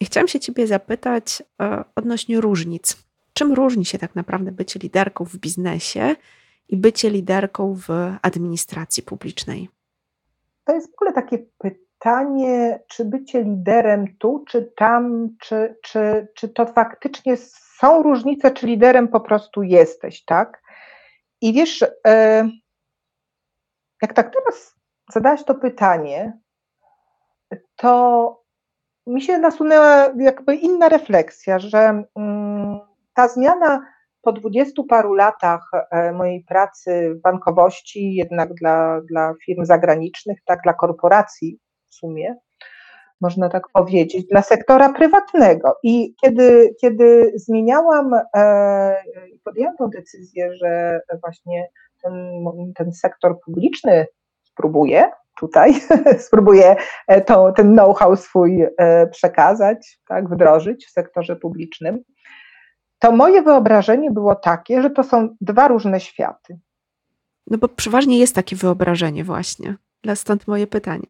I 0.00 0.04
chciałam 0.04 0.28
się 0.28 0.40
Ciebie 0.40 0.66
zapytać 0.66 1.42
e, 1.62 1.84
odnośnie 1.94 2.40
różnic. 2.40 3.07
Czym 3.38 3.54
różni 3.54 3.84
się 3.84 3.98
tak 3.98 4.14
naprawdę 4.14 4.52
bycie 4.52 4.80
liderką 4.80 5.24
w 5.24 5.36
biznesie 5.36 6.16
i 6.68 6.76
bycie 6.76 7.10
liderką 7.10 7.74
w 7.74 7.88
administracji 8.22 9.02
publicznej? 9.02 9.68
To 10.64 10.74
jest 10.74 10.90
w 10.90 10.94
ogóle 10.94 11.12
takie 11.12 11.38
pytanie 11.58 12.80
czy 12.88 13.04
bycie 13.04 13.42
liderem 13.42 14.16
tu, 14.16 14.44
czy 14.48 14.72
tam, 14.76 15.28
czy, 15.40 15.76
czy, 15.82 16.28
czy 16.34 16.48
to 16.48 16.66
faktycznie 16.66 17.36
są 17.78 18.02
różnice, 18.02 18.50
czy 18.50 18.66
liderem 18.66 19.08
po 19.08 19.20
prostu 19.20 19.62
jesteś, 19.62 20.24
tak? 20.24 20.62
I 21.40 21.52
wiesz, 21.52 21.84
e, 22.06 22.48
jak 24.02 24.14
tak 24.14 24.34
teraz 24.34 24.74
zadałaś 25.12 25.44
to 25.44 25.54
pytanie, 25.54 26.38
to 27.76 28.44
mi 29.06 29.22
się 29.22 29.38
nasunęła 29.38 30.08
jakby 30.16 30.56
inna 30.56 30.88
refleksja, 30.88 31.58
że 31.58 32.04
mm, 32.16 32.57
ta 33.18 33.28
zmiana 33.28 33.86
po 34.22 34.32
dwudziestu 34.32 34.84
paru 34.84 35.14
latach 35.14 35.70
e, 35.90 36.12
mojej 36.12 36.44
pracy 36.44 37.14
w 37.14 37.20
bankowości, 37.20 38.14
jednak 38.14 38.54
dla, 38.54 39.00
dla 39.00 39.34
firm 39.44 39.64
zagranicznych, 39.64 40.38
tak 40.44 40.60
dla 40.62 40.72
korporacji 40.72 41.58
w 41.90 41.94
sumie, 41.94 42.36
można 43.20 43.48
tak 43.48 43.62
powiedzieć, 43.72 44.26
dla 44.26 44.42
sektora 44.42 44.92
prywatnego. 44.92 45.76
I 45.82 46.14
kiedy, 46.22 46.74
kiedy 46.80 47.32
zmieniałam 47.36 48.10
i 49.34 49.38
podjęłam 49.44 49.76
tę 49.76 49.88
decyzję, 49.96 50.54
że 50.56 51.00
właśnie 51.20 51.68
ten, 52.02 52.44
ten 52.74 52.92
sektor 52.92 53.40
publiczny 53.44 54.06
spróbuję 54.44 55.10
tutaj, 55.40 55.72
spróbuję 56.26 56.76
e, 57.08 57.52
ten 57.56 57.72
know-how 57.72 58.16
swój 58.16 58.62
e, 58.78 59.06
przekazać, 59.06 60.00
tak, 60.08 60.28
wdrożyć 60.28 60.86
w 60.86 60.90
sektorze 60.90 61.36
publicznym, 61.36 62.02
to 62.98 63.12
moje 63.12 63.42
wyobrażenie 63.42 64.10
było 64.10 64.34
takie, 64.34 64.82
że 64.82 64.90
to 64.90 65.02
są 65.02 65.36
dwa 65.40 65.68
różne 65.68 66.00
światy. 66.00 66.58
No 67.46 67.58
bo 67.58 67.68
przeważnie 67.68 68.18
jest 68.18 68.34
takie 68.34 68.56
wyobrażenie 68.56 69.24
właśnie, 69.24 69.76
stąd 70.14 70.48
moje 70.48 70.66
pytanie. 70.66 71.06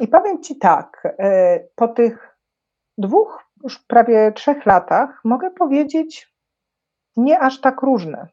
I 0.00 0.08
powiem 0.08 0.42
Ci 0.42 0.58
tak, 0.58 1.02
e, 1.18 1.60
po 1.74 1.88
tych 1.88 2.36
dwóch, 2.98 3.44
już 3.64 3.78
prawie 3.78 4.32
trzech 4.32 4.66
latach 4.66 5.20
mogę 5.24 5.50
powiedzieć 5.50 6.32
nie 7.16 7.40
aż 7.40 7.60
tak 7.60 7.82
różne 7.82 8.28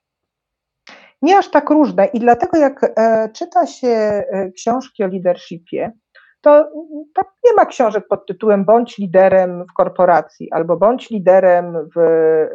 nie 1.21 1.37
aż 1.37 1.49
tak 1.49 1.69
różne 1.69 2.05
i 2.05 2.19
dlatego 2.19 2.57
jak 2.57 2.83
e, 2.83 3.29
czyta 3.33 3.67
się 3.67 3.87
e, 3.87 4.51
książki 4.51 5.03
o 5.03 5.07
leadershipie, 5.07 5.91
to 6.41 6.69
tak 7.13 7.27
nie 7.45 7.53
ma 7.53 7.65
książek 7.65 8.07
pod 8.07 8.25
tytułem 8.25 8.65
bądź 8.65 8.97
liderem 8.97 9.65
w 9.65 9.73
korporacji, 9.73 10.51
albo 10.51 10.77
bądź 10.77 11.09
liderem 11.09 11.89
w, 11.95 11.99
e, 11.99 12.49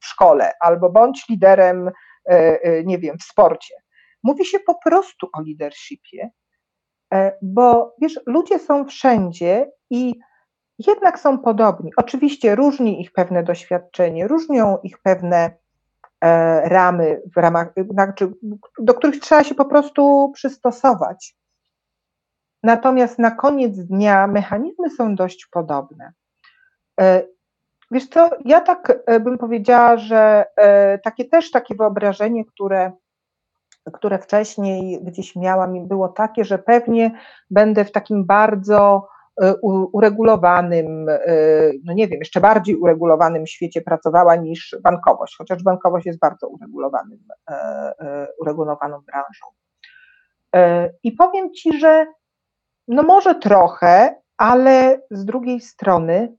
w 0.00 0.06
szkole, 0.06 0.52
albo 0.60 0.90
bądź 0.90 1.28
liderem, 1.28 1.90
nie 2.84 2.98
wiem, 2.98 3.18
w 3.18 3.22
sporcie. 3.22 3.74
Mówi 4.22 4.44
się 4.44 4.58
po 4.58 4.74
prostu 4.84 5.28
o 5.34 5.40
leadershipie, 5.40 6.30
bo 7.42 7.94
wiesz, 8.02 8.20
ludzie 8.26 8.58
są 8.58 8.84
wszędzie 8.84 9.70
i 9.90 10.14
jednak 10.86 11.18
są 11.18 11.38
podobni. 11.38 11.90
Oczywiście 11.96 12.54
różni 12.54 13.00
ich 13.00 13.12
pewne 13.12 13.42
doświadczenie, 13.42 14.28
różnią 14.28 14.78
ich 14.82 14.98
pewne 15.02 15.50
E, 16.24 16.68
ramy, 16.68 17.22
w 17.34 17.36
ramach, 17.36 17.72
znaczy, 17.90 18.32
do 18.78 18.94
których 18.94 19.20
trzeba 19.20 19.44
się 19.44 19.54
po 19.54 19.64
prostu 19.64 20.32
przystosować. 20.34 21.36
Natomiast 22.64 23.18
na 23.18 23.30
koniec 23.30 23.76
dnia 23.76 24.26
mechanizmy 24.26 24.90
są 24.90 25.14
dość 25.14 25.46
podobne. 25.46 26.12
E, 27.00 27.22
wiesz 27.90 28.08
co, 28.08 28.30
ja 28.44 28.60
tak 28.60 28.98
e, 29.06 29.20
bym 29.20 29.38
powiedziała, 29.38 29.96
że 29.96 30.44
takie 31.04 31.24
też 31.24 31.50
takie 31.50 31.74
wyobrażenie, 31.74 32.44
które, 32.44 32.92
które 33.92 34.18
wcześniej 34.18 35.00
gdzieś 35.02 35.36
miałam, 35.36 35.88
było 35.88 36.08
takie, 36.08 36.44
że 36.44 36.58
pewnie 36.58 37.10
będę 37.50 37.84
w 37.84 37.92
takim 37.92 38.24
bardzo 38.24 39.08
E, 39.40 39.54
uregulowanym, 39.92 41.08
e, 41.08 41.18
no 41.84 41.92
nie 41.92 42.08
wiem, 42.08 42.18
jeszcze 42.18 42.40
bardziej 42.40 42.76
uregulowanym 42.76 43.46
świecie 43.46 43.82
pracowała 43.82 44.36
niż 44.36 44.76
bankowość, 44.82 45.36
chociaż 45.36 45.62
bankowość 45.62 46.06
jest 46.06 46.18
bardzo 46.18 46.48
uregulowanym, 46.48 47.18
e, 47.50 48.26
uregulowaną 48.40 49.00
branżą. 49.00 49.46
I 51.02 51.12
powiem 51.12 51.52
Ci, 51.52 51.78
że 51.78 52.06
no 52.88 53.02
może 53.02 53.34
trochę, 53.34 54.20
ale 54.36 55.00
z 55.10 55.24
drugiej 55.24 55.60
strony 55.60 56.36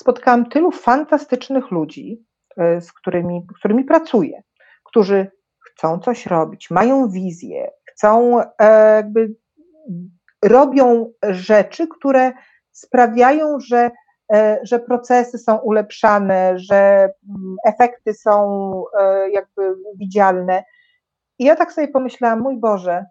spotkałam 0.00 0.48
tylu 0.48 0.70
fantastycznych 0.70 1.70
ludzi, 1.70 2.24
z 2.56 2.92
którymi, 2.92 3.46
z 3.56 3.58
którymi 3.58 3.84
pracuję, 3.84 4.42
którzy 4.84 5.30
chcą 5.70 5.98
coś 5.98 6.26
robić, 6.26 6.70
mają 6.70 7.08
wizję, 7.08 7.70
chcą 7.84 8.40
jakby 8.96 9.34
robią 10.44 11.12
rzeczy, 11.22 11.88
które 11.88 12.32
sprawiają, 12.72 13.60
że, 13.60 13.90
e, 14.32 14.58
że 14.62 14.78
procesy 14.78 15.38
są 15.38 15.56
ulepszane, 15.56 16.58
że 16.58 17.10
mm, 17.28 17.56
efekty 17.64 18.14
są 18.14 18.72
e, 19.00 19.30
jakby 19.30 19.74
widzialne. 19.96 20.64
I 21.38 21.44
ja 21.44 21.56
tak 21.56 21.72
sobie 21.72 21.88
pomyślałam, 21.88 22.40
mój 22.40 22.56
Boże, 22.56 23.04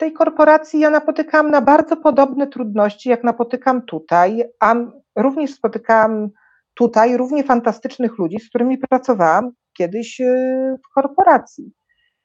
tej 0.00 0.12
korporacji 0.12 0.80
ja 0.80 0.90
napotykam 0.90 1.50
na 1.50 1.60
bardzo 1.60 1.96
podobne 1.96 2.46
trudności, 2.46 3.08
jak 3.08 3.24
napotykam 3.24 3.82
tutaj, 3.82 4.44
a 4.60 4.74
również 5.16 5.54
spotykałam 5.54 6.30
tutaj 6.74 7.16
równie 7.16 7.44
fantastycznych 7.44 8.18
ludzi, 8.18 8.40
z 8.40 8.48
którymi 8.48 8.78
pracowałam 8.78 9.50
kiedyś 9.76 10.20
e, 10.20 10.26
w 10.84 10.94
korporacji. 10.94 11.72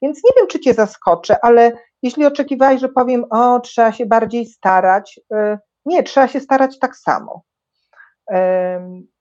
Więc 0.02 0.24
nie 0.24 0.30
wiem, 0.36 0.46
czy 0.46 0.60
Cię 0.60 0.74
zaskoczę, 0.74 1.36
ale 1.42 1.72
jeśli 2.02 2.26
oczekiwałeś, 2.26 2.80
że 2.80 2.88
powiem, 2.88 3.24
o, 3.30 3.60
trzeba 3.60 3.92
się 3.92 4.06
bardziej 4.06 4.46
starać, 4.46 5.20
y, 5.32 5.58
nie, 5.86 6.02
trzeba 6.02 6.28
się 6.28 6.40
starać 6.40 6.78
tak 6.78 6.96
samo. 6.96 7.42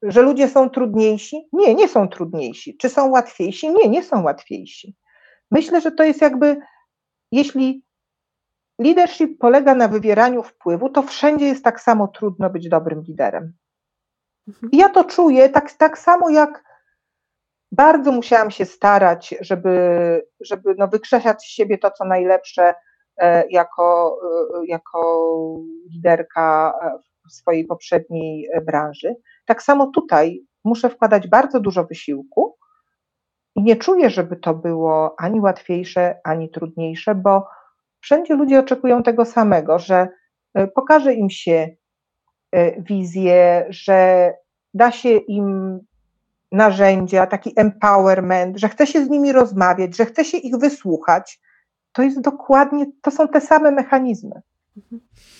Że 0.01 0.21
ludzie 0.21 0.47
są 0.47 0.69
trudniejsi? 0.69 1.47
Nie, 1.53 1.75
nie 1.75 1.87
są 1.87 2.07
trudniejsi. 2.07 2.77
Czy 2.77 2.89
są 2.89 3.09
łatwiejsi? 3.09 3.69
Nie, 3.69 3.89
nie 3.89 4.03
są 4.03 4.23
łatwiejsi. 4.23 4.95
Myślę, 5.51 5.81
że 5.81 5.91
to 5.91 6.03
jest 6.03 6.21
jakby, 6.21 6.57
jeśli 7.31 7.84
leadership 8.79 9.39
polega 9.39 9.75
na 9.75 9.87
wywieraniu 9.87 10.43
wpływu, 10.43 10.89
to 10.89 11.03
wszędzie 11.03 11.45
jest 11.45 11.63
tak 11.63 11.81
samo 11.81 12.07
trudno 12.07 12.49
być 12.49 12.69
dobrym 12.69 13.01
liderem. 13.01 13.53
Mhm. 14.47 14.71
I 14.71 14.77
ja 14.77 14.89
to 14.89 15.03
czuję 15.03 15.49
tak, 15.49 15.71
tak 15.71 15.97
samo 15.97 16.29
jak 16.29 16.63
bardzo 17.71 18.11
musiałam 18.11 18.51
się 18.51 18.65
starać, 18.65 19.35
żeby, 19.41 19.77
żeby 20.39 20.75
no 20.77 20.87
wykrzesać 20.87 21.41
z 21.41 21.47
siebie 21.47 21.77
to, 21.77 21.91
co 21.91 22.05
najlepsze 22.05 22.73
e, 23.17 23.47
jako, 23.49 24.17
e, 24.61 24.65
jako 24.65 25.39
liderka 25.93 26.73
w 27.29 27.33
swojej 27.33 27.65
poprzedniej 27.65 28.49
branży. 28.65 29.15
Tak 29.45 29.63
samo 29.63 29.87
tutaj 29.87 30.45
muszę 30.63 30.89
wkładać 30.89 31.27
bardzo 31.27 31.59
dużo 31.59 31.83
wysiłku 31.83 32.57
i 33.55 33.63
nie 33.63 33.75
czuję, 33.75 34.09
żeby 34.09 34.35
to 34.35 34.53
było 34.53 35.19
ani 35.19 35.41
łatwiejsze, 35.41 36.19
ani 36.23 36.49
trudniejsze, 36.49 37.15
bo 37.15 37.47
wszędzie 38.05 38.35
ludzie 38.35 38.59
oczekują 38.59 39.03
tego 39.03 39.25
samego, 39.25 39.79
że 39.79 40.07
e, 40.53 40.67
pokaże 40.67 41.13
im 41.13 41.29
się 41.29 41.75
wizję, 42.79 43.65
że 43.69 44.33
da 44.73 44.91
się 44.91 45.09
im 45.09 45.79
narzędzia, 46.51 47.27
taki 47.27 47.53
empowerment, 47.55 48.57
że 48.57 48.69
chce 48.69 48.87
się 48.87 49.05
z 49.05 49.09
nimi 49.09 49.31
rozmawiać, 49.31 49.97
że 49.97 50.05
chce 50.05 50.25
się 50.25 50.37
ich 50.37 50.57
wysłuchać, 50.57 51.39
to 51.91 52.01
jest 52.01 52.21
dokładnie, 52.21 52.85
to 53.01 53.11
są 53.11 53.27
te 53.27 53.41
same 53.41 53.71
mechanizmy. 53.71 54.41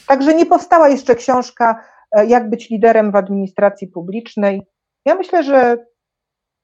Także 0.07 0.33
nie 0.33 0.45
powstała 0.45 0.89
jeszcze 0.89 1.15
książka 1.15 1.83
e, 2.11 2.25
Jak 2.25 2.49
być 2.49 2.69
liderem 2.69 3.11
w 3.11 3.15
administracji 3.15 3.87
publicznej. 3.87 4.61
Ja 5.05 5.15
myślę, 5.15 5.43
że 5.43 5.85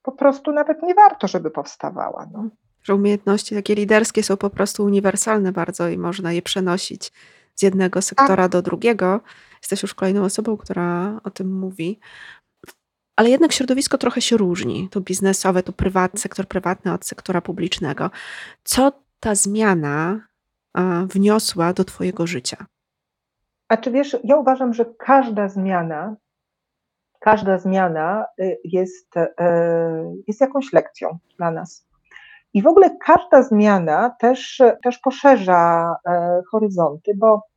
po 0.01 0.11
prostu 0.11 0.51
nawet 0.51 0.83
nie 0.83 0.93
warto, 0.93 1.27
żeby 1.27 1.51
powstawała. 1.51 2.27
No. 2.33 2.49
Że 2.83 2.95
umiejętności 2.95 3.55
takie 3.55 3.75
liderskie 3.75 4.23
są 4.23 4.37
po 4.37 4.49
prostu 4.49 4.83
uniwersalne 4.83 5.51
bardzo 5.51 5.89
i 5.89 5.97
można 5.97 6.33
je 6.33 6.41
przenosić 6.41 7.11
z 7.55 7.63
jednego 7.63 8.01
sektora 8.01 8.43
tak. 8.43 8.51
do 8.51 8.61
drugiego. 8.61 9.21
Jesteś 9.61 9.81
już 9.81 9.93
kolejną 9.93 10.23
osobą, 10.23 10.57
która 10.57 11.19
o 11.23 11.29
tym 11.29 11.59
mówi 11.59 11.99
ale 13.15 13.29
jednak 13.29 13.51
środowisko 13.51 13.97
trochę 13.97 14.21
się 14.21 14.37
różni. 14.37 14.89
To 14.91 15.01
biznesowe, 15.01 15.63
to 15.63 15.73
prywatny, 15.73 16.19
sektor 16.19 16.47
prywatny 16.47 16.93
od 16.93 17.05
sektora 17.05 17.41
publicznego. 17.41 18.09
Co 18.63 18.91
ta 19.19 19.35
zmiana 19.35 20.27
wniosła 21.05 21.73
do 21.73 21.83
Twojego 21.83 22.27
życia? 22.27 22.65
A 23.67 23.77
czy 23.77 23.91
wiesz, 23.91 24.17
ja 24.23 24.35
uważam, 24.37 24.73
że 24.73 24.85
każda 24.85 25.49
zmiana, 25.49 26.15
każda 27.19 27.57
zmiana 27.57 28.25
y, 28.39 28.57
jest, 28.63 29.17
y, 29.17 29.27
jest 30.27 30.41
jakąś 30.41 30.73
lekcją 30.73 31.19
dla 31.37 31.51
nas. 31.51 31.87
I 32.53 32.61
w 32.61 32.67
ogóle 32.67 32.97
każda 33.05 33.43
zmiana 33.43 34.15
też, 34.19 34.61
też 34.83 34.99
poszerza 34.99 35.95
y, 36.07 36.11
horyzonty, 36.51 37.11
bo 37.15 37.51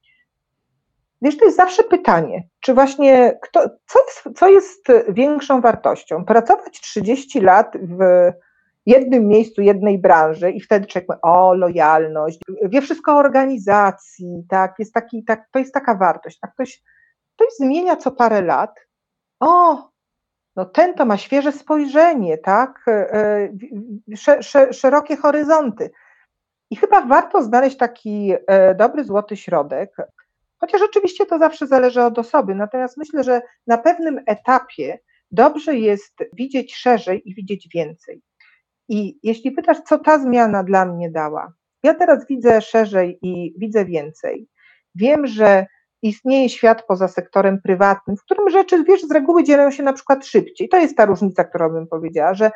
Wiesz, 1.22 1.36
to 1.36 1.44
jest 1.44 1.56
zawsze 1.56 1.82
pytanie, 1.82 2.48
czy 2.60 2.74
właśnie 2.74 3.38
kto, 3.42 3.70
co, 3.86 3.98
co 4.34 4.48
jest 4.48 4.86
większą 5.08 5.60
wartością? 5.60 6.24
Pracować 6.24 6.80
30 6.80 7.40
lat 7.40 7.76
w 7.76 8.30
jednym 8.86 9.28
miejscu, 9.28 9.62
jednej 9.62 9.98
branży 9.98 10.50
i 10.50 10.60
wtedy 10.60 10.86
mówi, 10.94 11.20
o, 11.22 11.54
lojalność, 11.54 12.38
wie 12.62 12.82
wszystko 12.82 13.12
o 13.12 13.18
organizacji, 13.18 14.44
tak, 14.48 14.74
jest 14.78 14.94
taki, 14.94 15.24
tak, 15.24 15.48
to 15.50 15.58
jest 15.58 15.74
taka 15.74 15.94
wartość, 15.94 16.38
tak, 16.40 16.54
ktoś, 16.54 16.82
ktoś 17.36 17.48
zmienia 17.58 17.96
co 17.96 18.10
parę 18.10 18.42
lat, 18.42 18.74
o, 19.40 19.88
no 20.56 20.64
ten 20.64 20.94
to 20.94 21.04
ma 21.04 21.16
świeże 21.16 21.52
spojrzenie, 21.52 22.38
tak, 22.38 22.84
e, 22.88 23.14
e, 24.28 24.72
szerokie 24.72 25.16
horyzonty. 25.16 25.90
I 26.70 26.76
chyba 26.76 27.06
warto 27.06 27.42
znaleźć 27.42 27.76
taki 27.76 28.32
e, 28.46 28.74
dobry 28.74 29.04
złoty 29.04 29.36
środek, 29.36 29.96
Chociaż 30.64 30.82
oczywiście 30.82 31.26
to 31.26 31.38
zawsze 31.38 31.66
zależy 31.66 32.02
od 32.02 32.18
osoby, 32.18 32.54
natomiast 32.54 32.96
myślę, 32.96 33.24
że 33.24 33.42
na 33.66 33.78
pewnym 33.78 34.20
etapie 34.26 34.98
dobrze 35.30 35.76
jest 35.76 36.14
widzieć 36.32 36.74
szerzej 36.74 37.30
i 37.30 37.34
widzieć 37.34 37.68
więcej. 37.74 38.22
I 38.88 39.18
jeśli 39.22 39.50
pytasz, 39.50 39.80
co 39.80 39.98
ta 39.98 40.18
zmiana 40.18 40.62
dla 40.62 40.84
mnie 40.84 41.10
dała, 41.10 41.52
ja 41.82 41.94
teraz 41.94 42.26
widzę 42.26 42.60
szerzej 42.60 43.18
i 43.22 43.54
widzę 43.58 43.84
więcej. 43.84 44.48
Wiem, 44.94 45.26
że 45.26 45.66
istnieje 46.04 46.48
świat 46.48 46.86
poza 46.88 47.08
sektorem 47.08 47.60
prywatnym, 47.62 48.16
w 48.16 48.22
którym 48.22 48.50
rzeczy, 48.50 48.84
wiesz, 48.84 49.02
z 49.02 49.10
reguły 49.10 49.44
dzieją 49.44 49.70
się 49.70 49.82
na 49.82 49.92
przykład 49.92 50.26
szybciej. 50.26 50.68
To 50.68 50.76
jest 50.76 50.96
ta 50.96 51.04
różnica, 51.04 51.44
którą 51.44 51.68
bym 51.68 51.86
powiedziała, 51.86 52.34
że 52.34 52.50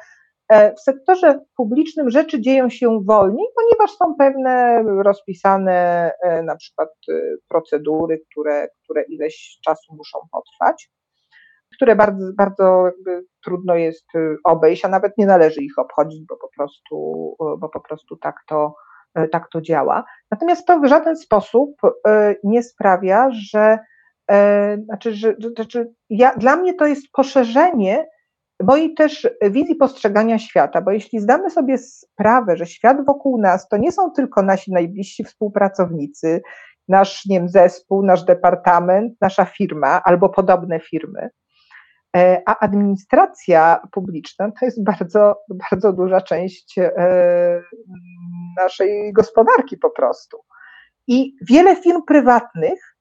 e, 0.48 0.74
w 0.74 0.80
sektorze 0.80 1.40
publicznym 1.56 2.10
rzeczy 2.10 2.40
dzieją 2.40 2.70
się 2.70 3.00
wolniej, 3.04 3.46
ponieważ 3.56 3.96
są 3.96 4.14
pewne 4.18 4.82
rozpisane 5.02 6.10
e, 6.22 6.42
na 6.42 6.56
przykład 6.56 6.88
e, 7.08 7.12
procedury, 7.48 8.22
które, 8.30 8.68
które 8.84 9.02
ileś 9.02 9.58
czasu 9.64 9.94
muszą 9.94 10.18
potrwać, 10.32 10.90
które 11.74 11.96
bardzo, 11.96 12.32
bardzo 12.36 12.90
trudno 13.44 13.74
jest 13.74 14.06
obejść, 14.44 14.84
a 14.84 14.88
nawet 14.88 15.18
nie 15.18 15.26
należy 15.26 15.62
ich 15.62 15.78
obchodzić, 15.78 16.24
bo 16.28 16.36
po 16.36 16.48
prostu, 16.56 17.36
bo 17.38 17.68
po 17.68 17.80
prostu 17.80 18.16
tak 18.16 18.36
to, 18.48 18.74
tak 19.26 19.48
to 19.52 19.60
działa. 19.60 20.04
Natomiast 20.30 20.66
to 20.66 20.80
w 20.80 20.86
żaden 20.86 21.16
sposób 21.16 21.76
e, 22.08 22.34
nie 22.44 22.62
sprawia, 22.62 23.28
że 23.30 23.78
e, 24.30 24.76
znaczy, 24.84 25.12
że, 25.12 25.36
że, 25.68 25.84
ja, 26.10 26.36
dla 26.36 26.56
mnie 26.56 26.74
to 26.74 26.86
jest 26.86 27.12
poszerzenie 27.12 28.06
mojej 28.62 28.94
też 28.94 29.28
wizji 29.50 29.74
postrzegania 29.74 30.38
świata, 30.38 30.80
bo 30.80 30.90
jeśli 30.90 31.20
zdamy 31.20 31.50
sobie 31.50 31.78
sprawę, 31.78 32.56
że 32.56 32.66
świat 32.66 33.06
wokół 33.06 33.40
nas 33.40 33.68
to 33.68 33.76
nie 33.76 33.92
są 33.92 34.10
tylko 34.10 34.42
nasi 34.42 34.72
najbliżsi 34.72 35.24
współpracownicy, 35.24 36.42
nasz 36.88 37.26
nie 37.26 37.38
wiem, 37.38 37.48
zespół, 37.48 38.02
nasz 38.02 38.24
departament, 38.24 39.14
nasza 39.20 39.44
firma 39.44 40.02
albo 40.04 40.28
podobne 40.28 40.80
firmy, 40.80 41.30
a 42.46 42.58
administracja 42.58 43.80
publiczna 43.92 44.50
to 44.60 44.64
jest 44.64 44.84
bardzo, 44.84 45.42
bardzo 45.70 45.92
duża 45.92 46.20
część 46.20 46.76
naszej 48.56 49.12
gospodarki 49.12 49.76
po 49.76 49.90
prostu. 49.90 50.38
I 51.06 51.36
wiele 51.42 51.76
firm 51.76 52.02
prywatnych 52.02 52.96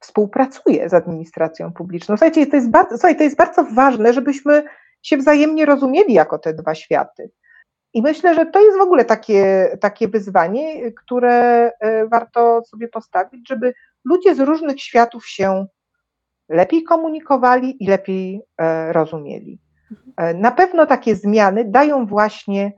współpracuje 0.00 0.88
z 0.88 0.94
administracją 0.94 1.72
publiczną. 1.72 2.16
Słuchajcie, 2.16 2.46
to 2.46 2.56
jest 2.56 2.70
bardzo, 2.70 2.98
słuchaj, 2.98 3.16
to 3.16 3.22
jest 3.22 3.36
bardzo 3.36 3.64
ważne, 3.64 4.12
żebyśmy 4.12 4.62
się 5.02 5.16
wzajemnie 5.16 5.66
rozumieli 5.66 6.14
jako 6.14 6.38
te 6.38 6.54
dwa 6.54 6.74
światy. 6.74 7.30
I 7.94 8.02
myślę, 8.02 8.34
że 8.34 8.46
to 8.46 8.60
jest 8.60 8.78
w 8.78 8.82
ogóle 8.82 9.04
takie, 9.04 9.68
takie 9.80 10.08
wyzwanie, 10.08 10.92
które 10.92 11.70
e, 11.80 12.06
warto 12.06 12.62
sobie 12.64 12.88
postawić, 12.88 13.48
żeby 13.48 13.74
ludzie 14.04 14.34
z 14.34 14.40
różnych 14.40 14.80
światów 14.80 15.28
się 15.28 15.66
lepiej 16.50 16.82
komunikowali 16.82 17.84
i 17.84 17.86
lepiej 17.86 18.42
e, 18.58 18.92
rozumieli. 18.92 19.60
E, 20.16 20.34
na 20.34 20.50
pewno 20.50 20.86
takie 20.86 21.16
zmiany 21.16 21.64
dają 21.64 22.06
właśnie 22.06 22.72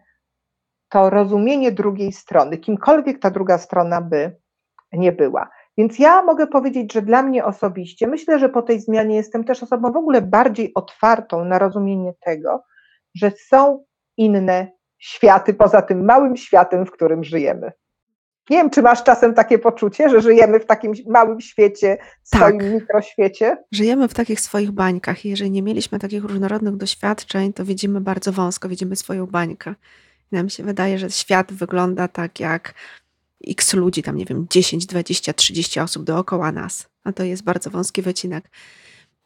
to 0.88 1.10
rozumienie 1.10 1.72
drugiej 1.72 2.12
strony, 2.12 2.58
kimkolwiek 2.58 3.18
ta 3.18 3.30
druga 3.30 3.58
strona 3.58 4.00
by 4.00 4.36
nie 4.92 5.12
była. 5.12 5.50
Więc 5.78 5.98
ja 5.98 6.22
mogę 6.22 6.46
powiedzieć, 6.46 6.92
że 6.92 7.02
dla 7.02 7.22
mnie 7.22 7.44
osobiście, 7.44 8.06
myślę, 8.06 8.38
że 8.38 8.48
po 8.48 8.62
tej 8.62 8.80
zmianie 8.80 9.16
jestem 9.16 9.44
też 9.44 9.62
osobą 9.62 9.92
w 9.92 9.96
ogóle 9.96 10.22
bardziej 10.22 10.74
otwartą 10.74 11.44
na 11.44 11.58
rozumienie 11.58 12.12
tego, 12.20 12.64
że 13.14 13.30
są 13.30 13.84
inne 14.16 14.72
światy 14.98 15.54
poza 15.54 15.82
tym 15.82 16.04
małym 16.04 16.36
światem, 16.36 16.86
w 16.86 16.90
którym 16.90 17.24
żyjemy. 17.24 17.72
Nie 18.50 18.56
wiem, 18.56 18.70
czy 18.70 18.82
masz 18.82 19.04
czasem 19.04 19.34
takie 19.34 19.58
poczucie, 19.58 20.08
że 20.08 20.20
żyjemy 20.20 20.60
w 20.60 20.66
takim 20.66 20.92
małym 21.06 21.40
świecie, 21.40 21.98
swoim 22.22 22.58
tak. 22.58 22.72
mikroświecie? 22.72 23.56
Żyjemy 23.72 24.08
w 24.08 24.14
takich 24.14 24.40
swoich 24.40 24.70
bańkach 24.70 25.24
i 25.24 25.28
jeżeli 25.28 25.50
nie 25.50 25.62
mieliśmy 25.62 25.98
takich 25.98 26.24
różnorodnych 26.24 26.76
doświadczeń, 26.76 27.52
to 27.52 27.64
widzimy 27.64 28.00
bardzo 28.00 28.32
wąsko, 28.32 28.68
widzimy 28.68 28.96
swoją 28.96 29.26
bańkę. 29.26 29.74
Nam 30.32 30.48
się 30.48 30.62
wydaje, 30.62 30.98
że 30.98 31.10
świat 31.10 31.52
wygląda 31.52 32.08
tak 32.08 32.40
jak 32.40 32.74
x 33.48 33.74
ludzi, 33.74 34.02
tam 34.02 34.16
nie 34.16 34.24
wiem, 34.24 34.46
10, 34.50 34.86
20, 34.86 35.32
30 35.32 35.80
osób 35.80 36.04
dookoła 36.04 36.52
nas. 36.52 36.88
A 37.04 37.12
to 37.12 37.24
jest 37.24 37.44
bardzo 37.44 37.70
wąski 37.70 38.02
wycinek. 38.02 38.50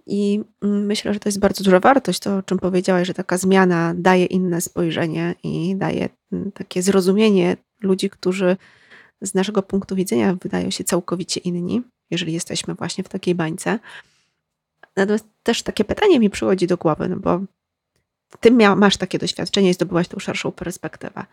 I 0.06 0.44
myślę, 0.62 1.14
że 1.14 1.20
to 1.20 1.28
jest 1.28 1.38
bardzo 1.38 1.64
duża 1.64 1.80
wartość, 1.80 2.20
to 2.20 2.36
o 2.36 2.42
czym 2.42 2.58
powiedziałaś, 2.58 3.06
że 3.06 3.14
taka 3.14 3.38
zmiana 3.38 3.94
daje 3.96 4.24
inne 4.24 4.60
spojrzenie 4.60 5.34
i 5.42 5.76
daje 5.76 6.08
mm, 6.32 6.52
takie 6.52 6.82
zrozumienie 6.82 7.56
ludzi, 7.82 8.10
którzy 8.10 8.56
z 9.22 9.34
naszego 9.34 9.62
punktu 9.62 9.96
widzenia 9.96 10.34
wydają 10.42 10.70
się 10.70 10.84
całkowicie 10.84 11.40
inni, 11.40 11.82
jeżeli 12.10 12.32
jesteśmy 12.32 12.74
właśnie 12.74 13.04
w 13.04 13.08
takiej 13.08 13.34
bańce. 13.34 13.78
Natomiast 14.96 15.26
też 15.42 15.62
takie 15.62 15.84
pytanie 15.84 16.20
mi 16.20 16.30
przychodzi 16.30 16.66
do 16.66 16.76
głowy, 16.76 17.08
no 17.08 17.16
bo 17.16 17.40
ty 18.40 18.50
masz 18.50 18.96
takie 18.96 19.18
doświadczenie 19.18 19.70
i 19.70 19.74
zdobyłaś 19.74 20.08
tą 20.08 20.18
szerszą 20.18 20.52
perspektywę. 20.52 21.26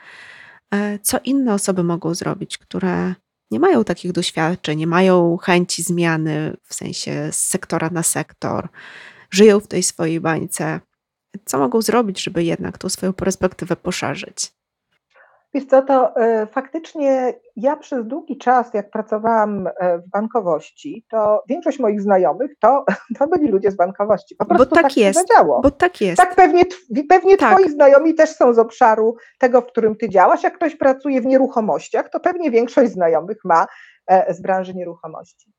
E, 0.73 0.99
co 0.99 1.19
inne 1.23 1.53
osoby 1.53 1.83
mogą 1.83 2.15
zrobić, 2.15 2.57
które 2.57 3.15
nie 3.51 3.59
mają 3.59 3.83
takich 3.83 4.11
doświadczeń, 4.11 4.79
nie 4.79 4.87
mają 4.87 5.37
chęci 5.37 5.83
zmiany 5.83 6.57
w 6.63 6.73
sensie 6.73 7.29
z 7.31 7.45
sektora 7.47 7.89
na 7.89 8.03
sektor, 8.03 8.69
żyją 9.31 9.59
w 9.59 9.67
tej 9.67 9.83
swojej 9.83 10.19
bańce? 10.19 10.79
Co 11.45 11.57
mogą 11.57 11.81
zrobić, 11.81 12.23
żeby 12.23 12.43
jednak 12.43 12.77
tą 12.77 12.89
swoją 12.89 13.13
perspektywę 13.13 13.75
poszerzyć? 13.75 14.51
Wiesz 15.53 15.65
co, 15.65 15.81
to 15.81 16.21
y, 16.21 16.47
faktycznie 16.47 17.33
ja 17.55 17.77
przez 17.77 18.07
długi 18.07 18.37
czas, 18.37 18.73
jak 18.73 18.89
pracowałam 18.89 19.67
e, 19.67 19.97
w 19.97 20.09
bankowości, 20.09 21.05
to 21.09 21.43
większość 21.49 21.79
moich 21.79 22.01
znajomych 22.01 22.51
to, 22.59 22.85
to 23.19 23.27
byli 23.27 23.47
ludzie 23.47 23.71
z 23.71 23.75
bankowości. 23.75 24.35
Po 24.35 24.45
prostu 24.45 24.69
bo 24.69 24.75
tak, 24.75 24.83
tak 24.83 24.97
jest. 24.97 25.19
Się 25.19 25.25
zadziało. 25.27 25.61
Bo 25.61 25.71
tak 25.71 26.01
jest. 26.01 26.17
Tak 26.17 26.35
pewnie, 26.35 26.63
pewnie 27.09 27.37
tak. 27.37 27.53
twoi 27.53 27.69
znajomi 27.69 28.15
też 28.15 28.29
są 28.29 28.53
z 28.53 28.59
obszaru 28.59 29.15
tego, 29.39 29.61
w 29.61 29.65
którym 29.65 29.95
ty 29.95 30.09
działasz. 30.09 30.43
Jak 30.43 30.55
ktoś 30.55 30.75
pracuje 30.75 31.21
w 31.21 31.25
nieruchomościach, 31.25 32.09
to 32.09 32.19
pewnie 32.19 32.51
większość 32.51 32.91
znajomych 32.91 33.37
ma 33.45 33.65
e, 34.07 34.33
z 34.33 34.41
branży 34.41 34.73
nieruchomości. 34.73 35.53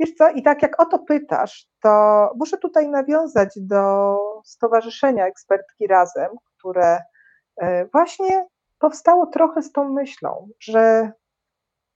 Wiesz 0.00 0.14
co, 0.14 0.30
i 0.30 0.42
tak 0.42 0.62
jak 0.62 0.82
o 0.82 0.84
to 0.84 0.98
pytasz, 0.98 1.66
to 1.82 2.30
muszę 2.36 2.58
tutaj 2.58 2.88
nawiązać 2.88 3.48
do 3.56 4.16
Stowarzyszenia 4.44 5.26
Ekspertki 5.26 5.86
Razem, 5.86 6.28
które 6.58 6.98
właśnie 7.92 8.46
powstało 8.84 9.26
trochę 9.26 9.62
z 9.62 9.72
tą 9.72 9.92
myślą, 9.92 10.48
że 10.60 11.12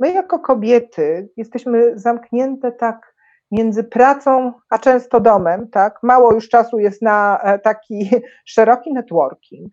my 0.00 0.12
jako 0.12 0.38
kobiety 0.38 1.28
jesteśmy 1.36 1.98
zamknięte 1.98 2.72
tak 2.72 3.14
między 3.50 3.84
pracą 3.84 4.52
a 4.70 4.78
często 4.78 5.20
domem, 5.20 5.68
tak? 5.70 5.98
Mało 6.02 6.32
już 6.32 6.48
czasu 6.48 6.78
jest 6.78 7.02
na 7.02 7.40
e, 7.42 7.58
taki 7.58 8.10
szeroki 8.54 8.92
networking. 8.92 9.72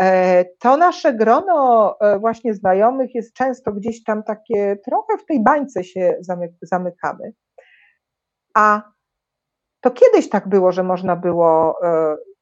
E, 0.00 0.44
to 0.44 0.76
nasze 0.76 1.14
grono 1.14 1.96
e, 2.00 2.18
właśnie 2.18 2.54
znajomych 2.54 3.14
jest 3.14 3.34
często 3.34 3.72
gdzieś 3.72 4.04
tam 4.04 4.22
takie, 4.22 4.76
trochę 4.84 5.18
w 5.18 5.26
tej 5.26 5.42
bańce 5.42 5.84
się 5.84 6.16
zamykamy. 6.62 7.32
A 8.54 8.82
to 9.80 9.90
kiedyś 9.90 10.28
tak 10.28 10.48
było, 10.48 10.72
że 10.72 10.82
można 10.82 11.16
było 11.16 11.78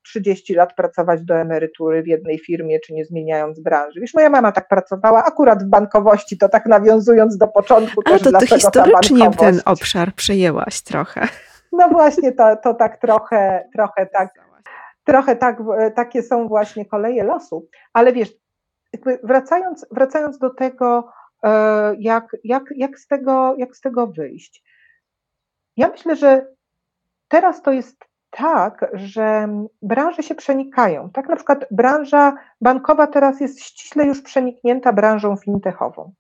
30 0.03 0.55
lat 0.55 0.75
pracować 0.75 1.25
do 1.25 1.35
emerytury 1.35 2.03
w 2.03 2.07
jednej 2.07 2.39
firmie, 2.39 2.81
czy 2.81 2.93
nie 2.93 3.05
zmieniając 3.05 3.61
branży. 3.61 4.01
Wiesz, 4.01 4.15
moja 4.15 4.31
mama 4.31 4.53
tak 4.53 4.69
pracowała, 4.69 5.25
akurat 5.25 5.65
w 5.65 5.67
bankowości, 5.67 6.39
to 6.39 6.49
tak 6.49 6.67
nawiązując 6.67 7.37
do 7.37 7.49
początku 7.49 8.03
też 8.03 8.23
to, 8.23 8.33
to 8.33 8.47
historycznie 8.47 9.31
ten 9.31 9.61
obszar 9.65 10.15
przejęłaś 10.15 10.83
trochę. 10.83 11.29
No 11.73 11.89
właśnie, 11.89 12.33
to, 12.33 12.57
to 12.57 12.75
tak 12.75 13.01
trochę, 13.01 13.69
trochę 13.73 14.07
tak, 14.07 14.31
trochę 15.05 15.37
tak, 15.37 15.63
takie 15.97 16.23
są 16.23 16.49
właśnie 16.49 16.87
koleje 16.87 17.25
losu. 17.25 17.69
Ale 17.93 18.13
wiesz, 18.13 18.33
wracając, 19.23 19.87
wracając 19.91 20.39
do 20.39 20.51
tego, 20.51 21.09
e, 21.45 21.95
jak, 21.99 22.37
jak, 22.45 22.65
jak, 22.77 22.99
z 22.99 23.07
tego, 23.07 23.55
jak 23.59 23.77
z 23.77 23.81
tego 23.81 24.07
wyjść. 24.07 24.65
Ja 25.77 25.89
myślę, 25.89 26.17
że 26.17 26.47
teraz 27.29 27.63
to 27.63 27.73
jest 27.73 28.12
tak, 28.33 28.91
że 28.93 29.49
branże 29.83 30.23
się 30.23 30.35
przenikają. 30.35 31.11
Tak 31.11 31.29
na 31.29 31.37
przykład 31.37 31.67
branża 31.71 32.35
bankowa 32.61 33.07
teraz 33.07 33.41
jest 33.41 33.61
ściśle 33.61 34.07
już 34.07 34.23
przeniknięta 34.23 34.93
branżą 34.93 35.37
fintechową, 35.37 36.13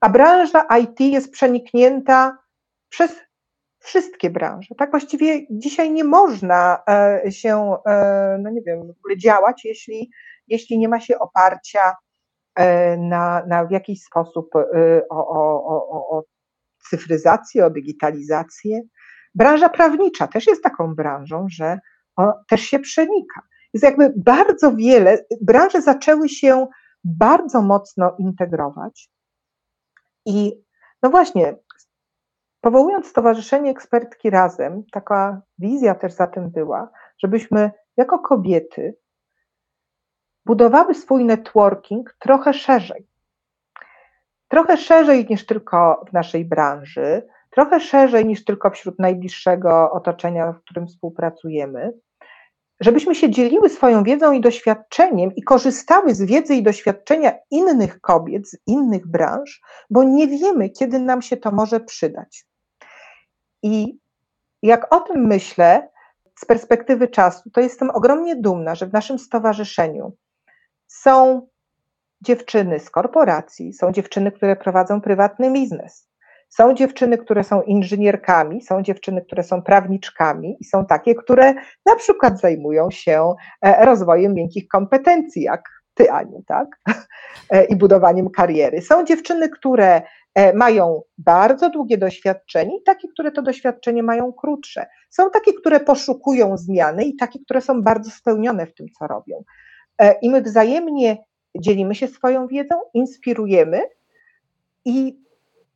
a 0.00 0.08
branża 0.08 0.66
IT 0.80 1.00
jest 1.00 1.32
przeniknięta 1.32 2.38
przez 2.88 3.20
wszystkie 3.78 4.30
branże. 4.30 4.74
Tak 4.74 4.90
właściwie 4.90 5.46
dzisiaj 5.50 5.90
nie 5.90 6.04
można 6.04 6.82
e, 6.88 7.32
się, 7.32 7.76
e, 7.86 8.38
no 8.40 8.50
nie 8.50 8.62
wiem, 8.62 8.86
w 8.86 8.98
ogóle 8.98 9.16
działać, 9.16 9.64
jeśli, 9.64 10.10
jeśli 10.48 10.78
nie 10.78 10.88
ma 10.88 11.00
się 11.00 11.18
oparcia 11.18 11.96
e, 12.54 12.96
na, 12.96 13.42
na 13.46 13.64
w 13.64 13.70
jakiś 13.70 14.02
sposób 14.02 14.50
o, 15.10 15.28
o, 15.28 15.64
o, 15.66 16.18
o 16.18 16.22
cyfryzację, 16.90 17.66
o 17.66 17.70
digitalizację. 17.70 18.80
Branża 19.34 19.68
prawnicza 19.68 20.26
też 20.26 20.46
jest 20.46 20.62
taką 20.62 20.94
branżą, 20.94 21.46
że 21.50 21.78
też 22.48 22.60
się 22.60 22.78
przenika. 22.78 23.42
Jest 23.72 23.84
jakby 23.84 24.12
bardzo 24.16 24.76
wiele, 24.76 25.18
branże 25.40 25.82
zaczęły 25.82 26.28
się 26.28 26.66
bardzo 27.04 27.62
mocno 27.62 28.16
integrować. 28.18 29.10
I 30.26 30.64
no 31.02 31.10
właśnie, 31.10 31.56
powołując 32.60 33.06
Stowarzyszenie 33.06 33.70
Ekspertki 33.70 34.30
Razem, 34.30 34.84
taka 34.92 35.42
wizja 35.58 35.94
też 35.94 36.12
za 36.12 36.26
tym 36.26 36.50
była, 36.50 36.90
żebyśmy 37.18 37.70
jako 37.96 38.18
kobiety 38.18 38.96
budowały 40.44 40.94
swój 40.94 41.24
networking 41.24 42.16
trochę 42.18 42.54
szerzej. 42.54 43.06
Trochę 44.48 44.76
szerzej 44.76 45.26
niż 45.30 45.46
tylko 45.46 46.04
w 46.08 46.12
naszej 46.12 46.44
branży, 46.44 47.28
trochę 47.52 47.80
szerzej 47.80 48.26
niż 48.26 48.44
tylko 48.44 48.70
wśród 48.70 48.98
najbliższego 48.98 49.90
otoczenia, 49.92 50.52
w 50.52 50.60
którym 50.60 50.86
współpracujemy, 50.86 51.92
żebyśmy 52.80 53.14
się 53.14 53.30
dzieliły 53.30 53.68
swoją 53.68 54.02
wiedzą 54.02 54.32
i 54.32 54.40
doświadczeniem 54.40 55.34
i 55.34 55.42
korzystały 55.42 56.14
z 56.14 56.22
wiedzy 56.22 56.54
i 56.54 56.62
doświadczenia 56.62 57.32
innych 57.50 58.00
kobiet 58.00 58.48
z 58.48 58.56
innych 58.66 59.06
branż, 59.06 59.60
bo 59.90 60.04
nie 60.04 60.28
wiemy, 60.28 60.70
kiedy 60.70 60.98
nam 60.98 61.22
się 61.22 61.36
to 61.36 61.50
może 61.50 61.80
przydać. 61.80 62.46
I 63.62 63.98
jak 64.62 64.94
o 64.94 65.00
tym 65.00 65.26
myślę 65.26 65.88
z 66.38 66.44
perspektywy 66.44 67.08
czasu, 67.08 67.50
to 67.50 67.60
jestem 67.60 67.90
ogromnie 67.90 68.36
dumna, 68.36 68.74
że 68.74 68.86
w 68.86 68.92
naszym 68.92 69.18
stowarzyszeniu 69.18 70.16
są 70.86 71.46
dziewczyny 72.20 72.80
z 72.80 72.90
korporacji, 72.90 73.72
są 73.72 73.92
dziewczyny, 73.92 74.32
które 74.32 74.56
prowadzą 74.56 75.00
prywatny 75.00 75.52
biznes, 75.52 76.11
są 76.56 76.74
dziewczyny, 76.74 77.18
które 77.18 77.44
są 77.44 77.62
inżynierkami, 77.62 78.62
są 78.62 78.82
dziewczyny, 78.82 79.22
które 79.22 79.42
są 79.42 79.62
prawniczkami 79.62 80.56
i 80.60 80.64
są 80.64 80.86
takie, 80.86 81.14
które 81.14 81.54
na 81.86 81.96
przykład 81.96 82.40
zajmują 82.40 82.90
się 82.90 83.34
e, 83.62 83.84
rozwojem 83.84 84.34
miękkich 84.34 84.68
kompetencji, 84.68 85.42
jak 85.42 85.62
ty, 85.94 86.10
Aniu, 86.10 86.42
tak? 86.46 86.68
E, 87.50 87.64
I 87.64 87.76
budowaniem 87.76 88.30
kariery. 88.30 88.82
Są 88.82 89.04
dziewczyny, 89.04 89.48
które 89.48 90.02
e, 90.34 90.52
mają 90.52 91.02
bardzo 91.18 91.70
długie 91.70 91.98
doświadczenie 91.98 92.76
i 92.78 92.82
takie, 92.82 93.08
które 93.08 93.32
to 93.32 93.42
doświadczenie 93.42 94.02
mają 94.02 94.32
krótsze. 94.32 94.86
Są 95.10 95.30
takie, 95.30 95.52
które 95.52 95.80
poszukują 95.80 96.56
zmiany 96.56 97.04
i 97.04 97.16
takie, 97.16 97.38
które 97.44 97.60
są 97.60 97.82
bardzo 97.82 98.10
spełnione 98.10 98.66
w 98.66 98.74
tym, 98.74 98.86
co 98.98 99.06
robią. 99.06 99.44
I 100.22 100.30
my 100.30 100.42
wzajemnie 100.42 101.16
dzielimy 101.60 101.94
się 101.94 102.08
swoją 102.08 102.46
wiedzą, 102.46 102.74
inspirujemy 102.94 103.80
i 104.84 105.22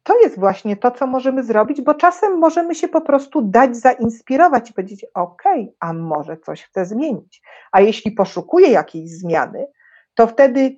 to 0.06 0.20
jest 0.20 0.38
właśnie 0.40 0.76
to, 0.76 0.90
co 0.90 1.06
możemy 1.06 1.42
zrobić, 1.42 1.82
bo 1.82 1.94
czasem 1.94 2.38
możemy 2.38 2.74
się 2.74 2.88
po 2.88 3.00
prostu 3.00 3.42
dać 3.42 3.76
zainspirować 3.76 4.70
i 4.70 4.72
powiedzieć: 4.72 5.06
OK, 5.14 5.42
a 5.80 5.92
może 5.92 6.36
coś 6.36 6.62
chcę 6.62 6.86
zmienić. 6.86 7.42
A 7.72 7.80
jeśli 7.80 8.12
poszukuję 8.12 8.70
jakiejś 8.70 9.10
zmiany, 9.10 9.66
to 10.14 10.26
wtedy 10.26 10.76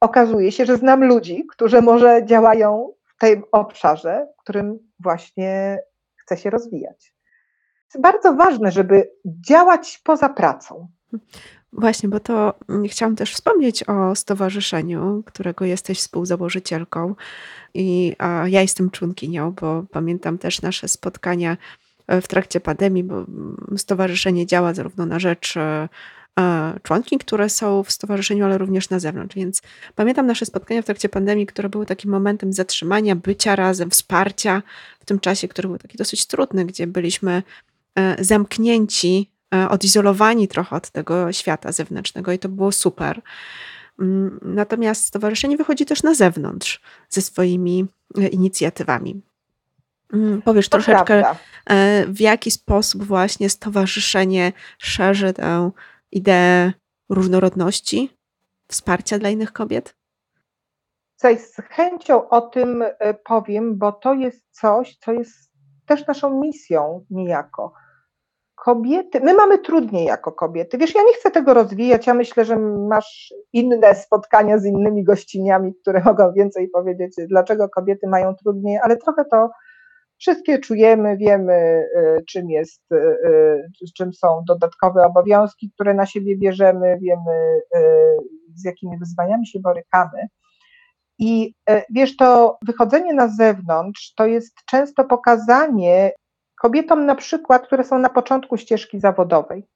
okazuje 0.00 0.52
się, 0.52 0.66
że 0.66 0.76
znam 0.76 1.04
ludzi, 1.04 1.46
którzy 1.50 1.82
może 1.82 2.24
działają 2.24 2.92
w 3.04 3.18
tym 3.18 3.42
obszarze, 3.52 4.26
w 4.38 4.42
którym 4.42 4.78
właśnie 5.00 5.78
chcę 6.16 6.36
się 6.36 6.50
rozwijać. 6.50 7.14
Jest 7.94 8.02
bardzo 8.02 8.34
ważne, 8.34 8.70
żeby 8.70 9.10
działać 9.46 10.00
poza 10.04 10.28
pracą. 10.28 10.88
Właśnie, 11.72 12.08
bo 12.08 12.20
to 12.20 12.54
mm, 12.68 12.88
chciałam 12.88 13.16
też 13.16 13.34
wspomnieć 13.34 13.84
o 13.88 14.14
stowarzyszeniu, 14.14 15.22
którego 15.26 15.64
jesteś 15.64 15.98
współzałożycielką 15.98 17.14
i 17.74 18.16
ja 18.46 18.62
jestem 18.62 18.90
członkinią, 18.90 19.52
bo 19.52 19.84
pamiętam 19.90 20.38
też 20.38 20.62
nasze 20.62 20.88
spotkania 20.88 21.56
e, 22.06 22.20
w 22.20 22.28
trakcie 22.28 22.60
pandemii, 22.60 23.04
bo 23.04 23.14
mm, 23.14 23.56
stowarzyszenie 23.76 24.46
działa 24.46 24.74
zarówno 24.74 25.06
na 25.06 25.18
rzecz 25.18 25.56
e, 25.56 25.88
członki, 26.82 27.18
które 27.18 27.48
są 27.48 27.82
w 27.82 27.92
stowarzyszeniu, 27.92 28.44
ale 28.44 28.58
również 28.58 28.90
na 28.90 28.98
zewnątrz. 28.98 29.36
Więc 29.36 29.62
pamiętam 29.94 30.26
nasze 30.26 30.46
spotkania 30.46 30.82
w 30.82 30.84
trakcie 30.84 31.08
pandemii, 31.08 31.46
które 31.46 31.68
były 31.68 31.86
takim 31.86 32.10
momentem 32.10 32.52
zatrzymania, 32.52 33.16
bycia 33.16 33.56
razem, 33.56 33.90
wsparcia 33.90 34.62
w 35.00 35.04
tym 35.04 35.20
czasie, 35.20 35.48
który 35.48 35.68
był 35.68 35.78
taki 35.78 35.98
dosyć 35.98 36.26
trudny, 36.26 36.64
gdzie 36.64 36.86
byliśmy 36.86 37.42
e, 37.94 38.24
zamknięci 38.24 39.30
E, 39.30 39.37
odizolowani 39.68 40.48
trochę 40.48 40.76
od 40.76 40.90
tego 40.90 41.32
świata 41.32 41.72
zewnętrznego 41.72 42.32
i 42.32 42.38
to 42.38 42.48
było 42.48 42.72
super. 42.72 43.22
Mm, 44.00 44.40
natomiast 44.42 45.06
stowarzyszenie 45.06 45.56
wychodzi 45.56 45.86
też 45.86 46.02
na 46.02 46.14
zewnątrz 46.14 46.80
ze 47.08 47.20
swoimi 47.20 47.86
e, 48.18 48.26
inicjatywami. 48.26 49.22
Mm, 50.12 50.42
powiesz 50.42 50.68
to 50.68 50.76
troszeczkę, 50.76 51.04
prawda. 51.20 51.36
E, 51.70 52.06
w 52.06 52.20
jaki 52.20 52.50
sposób 52.50 53.04
właśnie 53.04 53.50
stowarzyszenie 53.50 54.52
szerzy 54.78 55.32
tę 55.32 55.70
ideę 56.12 56.72
różnorodności, 57.08 58.16
wsparcia 58.68 59.18
dla 59.18 59.30
innych 59.30 59.52
kobiet? 59.52 59.94
Coś 61.16 61.38
z 61.38 61.56
chęcią 61.56 62.28
o 62.28 62.40
tym 62.40 62.84
powiem, 63.24 63.78
bo 63.78 63.92
to 63.92 64.14
jest 64.14 64.44
coś, 64.50 64.96
co 64.96 65.12
jest 65.12 65.50
też 65.86 66.06
naszą 66.06 66.40
misją 66.40 67.04
niejako 67.10 67.72
kobiety, 68.64 69.20
my 69.20 69.34
mamy 69.34 69.58
trudniej 69.58 70.04
jako 70.04 70.32
kobiety. 70.32 70.78
Wiesz, 70.78 70.94
ja 70.94 71.02
nie 71.02 71.12
chcę 71.12 71.30
tego 71.30 71.54
rozwijać. 71.54 72.06
Ja 72.06 72.14
myślę, 72.14 72.44
że 72.44 72.56
masz 72.88 73.34
inne 73.52 73.94
spotkania 73.94 74.58
z 74.58 74.64
innymi 74.64 75.04
gościniami, 75.04 75.74
które 75.74 76.02
mogą 76.04 76.32
więcej 76.32 76.68
powiedzieć, 76.68 77.14
dlaczego 77.28 77.68
kobiety 77.68 78.08
mają 78.08 78.34
trudniej, 78.34 78.78
ale 78.82 78.96
trochę 78.96 79.24
to 79.24 79.50
wszystkie 80.18 80.58
czujemy, 80.58 81.16
wiemy, 81.16 81.84
y, 81.96 82.24
czym 82.28 82.50
jest, 82.50 82.82
y, 82.92 82.96
y, 82.96 83.92
czym 83.96 84.12
są 84.12 84.42
dodatkowe 84.46 85.02
obowiązki, 85.02 85.70
które 85.70 85.94
na 85.94 86.06
siebie 86.06 86.36
bierzemy, 86.36 86.98
wiemy, 87.02 87.60
z 88.54 88.64
jakimi 88.64 88.98
wyzwaniami 88.98 89.46
się 89.46 89.60
borykamy. 89.60 90.28
I 91.18 91.54
wiesz, 91.90 92.16
to 92.16 92.58
wychodzenie 92.66 93.14
na 93.14 93.28
zewnątrz 93.28 94.14
to 94.14 94.26
jest 94.26 94.54
często 94.66 95.04
pokazanie 95.04 96.12
kobietom 96.60 97.06
na 97.06 97.14
przykład, 97.14 97.66
które 97.66 97.84
są 97.84 97.98
na 97.98 98.08
początku 98.08 98.56
ścieżki 98.56 99.00
zawodowej, 99.00 99.66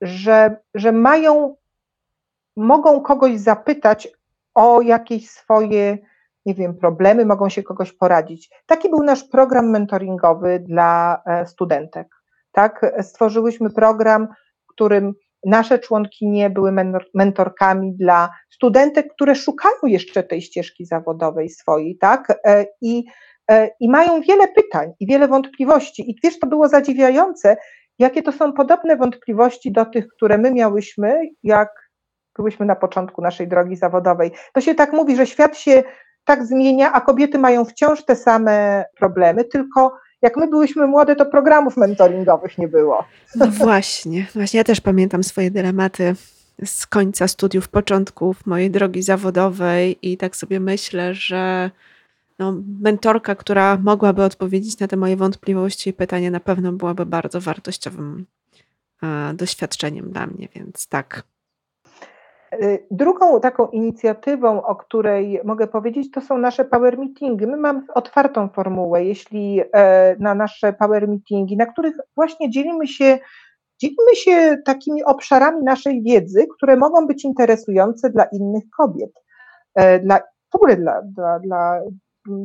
że, 0.00 0.56
że 0.74 0.92
mają, 0.92 1.56
mogą 2.56 3.00
kogoś 3.00 3.38
zapytać 3.38 4.08
o 4.54 4.80
jakieś 4.80 5.30
swoje, 5.30 5.98
nie 6.46 6.54
wiem, 6.54 6.76
problemy, 6.76 7.26
mogą 7.26 7.48
się 7.48 7.62
kogoś 7.62 7.92
poradzić. 7.92 8.50
Taki 8.66 8.90
był 8.90 9.02
nasz 9.02 9.24
program 9.24 9.70
mentoringowy 9.70 10.58
dla 10.68 11.22
e, 11.26 11.46
studentek. 11.46 12.08
Tak, 12.52 12.94
stworzyłyśmy 13.02 13.70
program, 13.70 14.28
w 14.64 14.66
którym 14.66 15.14
nasze 15.46 15.78
członkinie 15.78 16.50
były 16.50 16.72
mentorkami 17.14 17.92
dla 17.92 18.30
studentek, 18.50 19.14
które 19.14 19.34
szukają 19.34 19.76
jeszcze 19.82 20.22
tej 20.22 20.42
ścieżki 20.42 20.86
zawodowej 20.86 21.48
swojej, 21.48 21.98
tak? 21.98 22.40
E, 22.44 22.66
I 22.80 23.04
i 23.80 23.90
mają 23.90 24.20
wiele 24.20 24.48
pytań 24.48 24.92
i 25.00 25.06
wiele 25.06 25.28
wątpliwości. 25.28 26.10
I 26.10 26.16
wiesz, 26.24 26.38
to 26.38 26.46
było 26.46 26.68
zadziwiające, 26.68 27.56
jakie 27.98 28.22
to 28.22 28.32
są 28.32 28.52
podobne 28.52 28.96
wątpliwości 28.96 29.72
do 29.72 29.84
tych, 29.84 30.08
które 30.08 30.38
my 30.38 30.52
miałyśmy, 30.52 31.20
jak 31.42 31.68
byłyśmy 32.36 32.66
na 32.66 32.76
początku 32.76 33.22
naszej 33.22 33.48
drogi 33.48 33.76
zawodowej. 33.76 34.30
To 34.52 34.60
się 34.60 34.74
tak 34.74 34.92
mówi, 34.92 35.16
że 35.16 35.26
świat 35.26 35.58
się 35.58 35.82
tak 36.24 36.46
zmienia, 36.46 36.92
a 36.92 37.00
kobiety 37.00 37.38
mają 37.38 37.64
wciąż 37.64 38.04
te 38.04 38.16
same 38.16 38.84
problemy, 38.96 39.44
tylko 39.44 39.96
jak 40.22 40.36
my 40.36 40.48
byłyśmy 40.48 40.86
młode, 40.86 41.16
to 41.16 41.26
programów 41.26 41.76
mentoringowych 41.76 42.58
nie 42.58 42.68
było. 42.68 43.04
No 43.36 43.46
właśnie, 43.46 44.26
właśnie 44.34 44.58
ja 44.58 44.64
też 44.64 44.80
pamiętam 44.80 45.24
swoje 45.24 45.50
dylematy 45.50 46.14
z 46.64 46.86
końca 46.86 47.28
studiów, 47.28 47.68
początków 47.68 48.46
mojej 48.46 48.70
drogi 48.70 49.02
zawodowej 49.02 49.98
i 50.02 50.16
tak 50.16 50.36
sobie 50.36 50.60
myślę, 50.60 51.14
że 51.14 51.70
no, 52.38 52.54
mentorka, 52.80 53.34
która 53.34 53.76
mogłaby 53.76 54.24
odpowiedzieć 54.24 54.78
na 54.78 54.88
te 54.88 54.96
moje 54.96 55.16
wątpliwości 55.16 55.90
i 55.90 55.92
pytania, 55.92 56.30
na 56.30 56.40
pewno 56.40 56.72
byłaby 56.72 57.06
bardzo 57.06 57.40
wartościowym 57.40 58.26
e, 59.02 59.34
doświadczeniem 59.34 60.10
dla 60.10 60.26
mnie, 60.26 60.48
więc 60.54 60.88
tak. 60.88 61.22
E, 62.52 62.78
drugą 62.90 63.40
taką 63.40 63.66
inicjatywą, 63.66 64.62
o 64.62 64.76
której 64.76 65.40
mogę 65.44 65.66
powiedzieć, 65.66 66.10
to 66.10 66.20
są 66.20 66.38
nasze 66.38 66.64
power 66.64 66.98
meetingi. 66.98 67.46
My 67.46 67.56
mamy 67.56 67.82
otwartą 67.94 68.48
formułę, 68.48 69.04
jeśli 69.04 69.60
e, 69.72 70.16
na 70.18 70.34
nasze 70.34 70.72
power 70.72 71.08
meetingi, 71.08 71.56
na 71.56 71.66
których 71.66 71.94
właśnie 72.16 72.50
dzielimy 72.50 72.86
się, 72.86 73.18
dzielimy 73.80 74.16
się 74.16 74.56
takimi 74.64 75.04
obszarami 75.04 75.62
naszej 75.64 76.02
wiedzy, 76.02 76.46
które 76.56 76.76
mogą 76.76 77.06
być 77.06 77.24
interesujące 77.24 78.10
dla 78.10 78.24
innych 78.24 78.64
kobiet, 78.76 79.10
dla, 80.02 80.20
w 80.52 80.54
ogóle 80.54 80.76
dla, 80.76 81.02
dla, 81.02 81.38
dla 81.38 81.80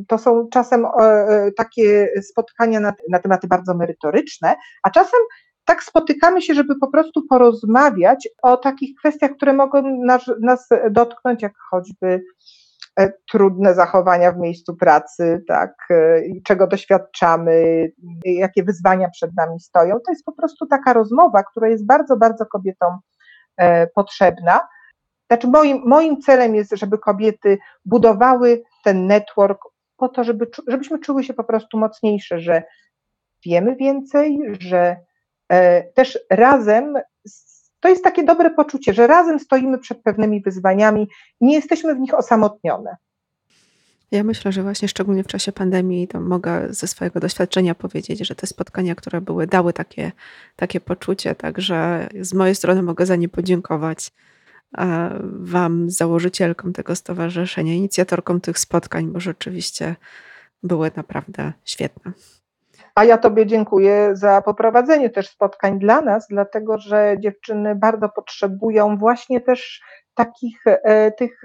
to 0.08 0.18
są 0.18 0.48
czasem 0.48 0.84
e, 0.84 1.02
e, 1.02 1.52
takie 1.52 2.08
spotkania 2.22 2.80
na, 2.80 2.92
na 3.08 3.18
tematy 3.18 3.46
bardzo 3.46 3.74
merytoryczne, 3.74 4.56
a 4.82 4.90
czasem 4.90 5.20
tak 5.64 5.82
spotykamy 5.82 6.42
się, 6.42 6.54
żeby 6.54 6.78
po 6.78 6.90
prostu 6.90 7.26
porozmawiać 7.26 8.28
o 8.42 8.56
takich 8.56 8.98
kwestiach, 8.98 9.30
które 9.30 9.52
mogą 9.52 9.82
nas, 10.04 10.22
nas 10.40 10.68
dotknąć, 10.90 11.42
jak 11.42 11.52
choćby 11.70 12.22
e, 13.00 13.12
trudne 13.30 13.74
zachowania 13.74 14.32
w 14.32 14.38
miejscu 14.38 14.76
pracy, 14.76 15.44
tak, 15.48 15.88
czego 16.44 16.66
doświadczamy, 16.66 17.88
jakie 18.24 18.64
wyzwania 18.64 19.08
przed 19.08 19.30
nami 19.36 19.60
stoją. 19.60 19.94
To 19.94 20.12
jest 20.12 20.24
po 20.24 20.32
prostu 20.32 20.66
taka 20.66 20.92
rozmowa, 20.92 21.42
która 21.42 21.68
jest 21.68 21.86
bardzo, 21.86 22.16
bardzo 22.16 22.46
kobietom 22.46 22.98
potrzebna. 23.94 24.60
Znaczy 25.28 25.48
moim, 25.48 25.82
moim 25.84 26.20
celem 26.20 26.54
jest, 26.54 26.72
żeby 26.72 26.98
kobiety 26.98 27.58
budowały 27.84 28.62
ten 28.84 29.06
network 29.06 29.60
po 29.96 30.08
to, 30.08 30.24
żeby, 30.24 30.46
żebyśmy 30.68 30.98
czuły 30.98 31.24
się 31.24 31.34
po 31.34 31.44
prostu 31.44 31.78
mocniejsze, 31.78 32.40
że 32.40 32.62
wiemy 33.44 33.76
więcej, 33.76 34.38
że 34.58 34.96
e, 35.48 35.82
też 35.82 36.18
razem 36.30 36.94
to 37.80 37.88
jest 37.88 38.04
takie 38.04 38.24
dobre 38.24 38.50
poczucie, 38.50 38.92
że 38.92 39.06
razem 39.06 39.38
stoimy 39.38 39.78
przed 39.78 40.02
pewnymi 40.02 40.42
wyzwaniami 40.42 41.08
nie 41.40 41.54
jesteśmy 41.54 41.94
w 41.94 41.98
nich 41.98 42.14
osamotnione. 42.14 42.96
Ja 44.10 44.24
myślę, 44.24 44.52
że 44.52 44.62
właśnie 44.62 44.88
szczególnie 44.88 45.24
w 45.24 45.26
czasie 45.26 45.52
pandemii, 45.52 46.08
to 46.08 46.20
mogę 46.20 46.66
ze 46.70 46.86
swojego 46.86 47.20
doświadczenia 47.20 47.74
powiedzieć, 47.74 48.26
że 48.26 48.34
te 48.34 48.46
spotkania, 48.46 48.94
które 48.94 49.20
były, 49.20 49.46
dały 49.46 49.72
takie, 49.72 50.12
takie 50.56 50.80
poczucie, 50.80 51.34
także 51.34 52.08
z 52.20 52.34
mojej 52.34 52.54
strony 52.54 52.82
mogę 52.82 53.06
za 53.06 53.16
nie 53.16 53.28
podziękować 53.28 54.12
Wam, 55.22 55.90
założycielkom 55.90 56.72
tego 56.72 56.96
stowarzyszenia, 56.96 57.74
inicjatorkom 57.74 58.40
tych 58.40 58.58
spotkań, 58.58 59.06
bo 59.06 59.20
rzeczywiście 59.20 59.96
były 60.62 60.90
naprawdę 60.96 61.52
świetne. 61.64 62.12
A 62.94 63.04
ja 63.04 63.18
Tobie 63.18 63.46
dziękuję 63.46 64.10
za 64.12 64.42
poprowadzenie 64.42 65.10
też 65.10 65.28
spotkań 65.28 65.78
dla 65.78 66.00
nas, 66.00 66.26
dlatego 66.30 66.78
że 66.78 67.16
dziewczyny 67.20 67.74
bardzo 67.74 68.08
potrzebują 68.08 68.96
właśnie 68.96 69.40
też 69.40 69.80
takich 70.14 70.62
e, 70.66 71.12
tych 71.12 71.42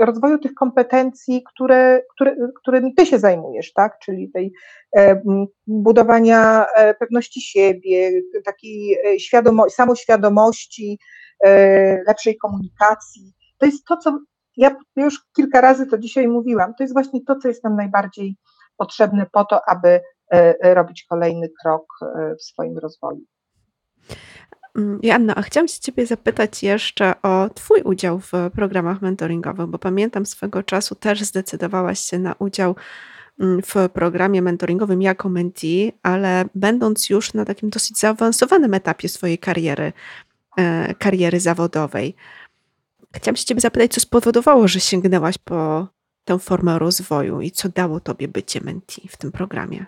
rozwoju 0.00 0.38
tych 0.38 0.54
kompetencji, 0.54 1.44
które, 1.54 2.02
które, 2.14 2.36
którymi 2.60 2.94
ty 2.94 3.06
się 3.06 3.18
zajmujesz, 3.18 3.72
tak? 3.72 3.98
Czyli 3.98 4.30
tej 4.30 4.52
e, 4.96 5.22
budowania 5.66 6.66
e, 6.76 6.94
pewności 6.94 7.40
siebie, 7.40 8.10
takiej 8.44 8.98
świadomo, 9.18 9.70
samoświadomości, 9.70 10.98
lepszej 12.06 12.36
komunikacji. 12.36 13.32
To 13.58 13.66
jest 13.66 13.84
to, 13.84 13.96
co 13.96 14.18
ja 14.56 14.76
już 14.96 15.20
kilka 15.36 15.60
razy 15.60 15.86
to 15.86 15.98
dzisiaj 15.98 16.28
mówiłam, 16.28 16.74
to 16.74 16.84
jest 16.84 16.92
właśnie 16.92 17.20
to, 17.24 17.36
co 17.36 17.48
jest 17.48 17.64
nam 17.64 17.76
najbardziej 17.76 18.36
potrzebne 18.76 19.26
po 19.32 19.44
to, 19.44 19.68
aby 19.68 20.00
robić 20.62 21.06
kolejny 21.08 21.48
krok 21.62 21.86
w 22.38 22.42
swoim 22.42 22.78
rozwoju. 22.78 23.20
Mm, 24.76 24.98
Joanna, 25.02 25.34
a 25.34 25.42
chciałam 25.42 25.68
się 25.68 25.80
Ciebie 25.80 26.06
zapytać 26.06 26.62
jeszcze 26.62 27.22
o 27.22 27.48
Twój 27.54 27.82
udział 27.82 28.18
w 28.20 28.32
programach 28.54 29.02
mentoringowych, 29.02 29.66
bo 29.66 29.78
pamiętam 29.78 30.26
swego 30.26 30.62
czasu 30.62 30.94
też 30.94 31.22
zdecydowałaś 31.22 31.98
się 32.00 32.18
na 32.18 32.34
udział 32.38 32.76
mm, 33.40 33.62
w 33.62 33.74
programie 33.92 34.42
mentoringowym 34.42 35.02
jako 35.02 35.28
mentee, 35.28 35.92
ale 36.02 36.44
będąc 36.54 37.10
już 37.10 37.34
na 37.34 37.44
takim 37.44 37.70
dosyć 37.70 37.98
zaawansowanym 37.98 38.74
etapie 38.74 39.08
swojej 39.08 39.38
kariery, 39.38 39.84
e, 39.84 39.92
kariery 40.98 41.40
zawodowej. 41.40 42.14
Chciałam 43.16 43.36
się 43.36 43.44
Ciebie 43.44 43.60
zapytać, 43.60 43.92
co 43.92 44.00
spowodowało, 44.00 44.68
że 44.68 44.80
sięgnęłaś 44.80 45.38
po 45.38 45.86
tę 46.24 46.38
formę 46.38 46.78
rozwoju 46.78 47.40
i 47.40 47.50
co 47.50 47.68
dało 47.68 48.00
Tobie 48.00 48.28
bycie 48.28 48.60
mentee 48.60 49.08
w 49.08 49.16
tym 49.16 49.32
programie? 49.32 49.86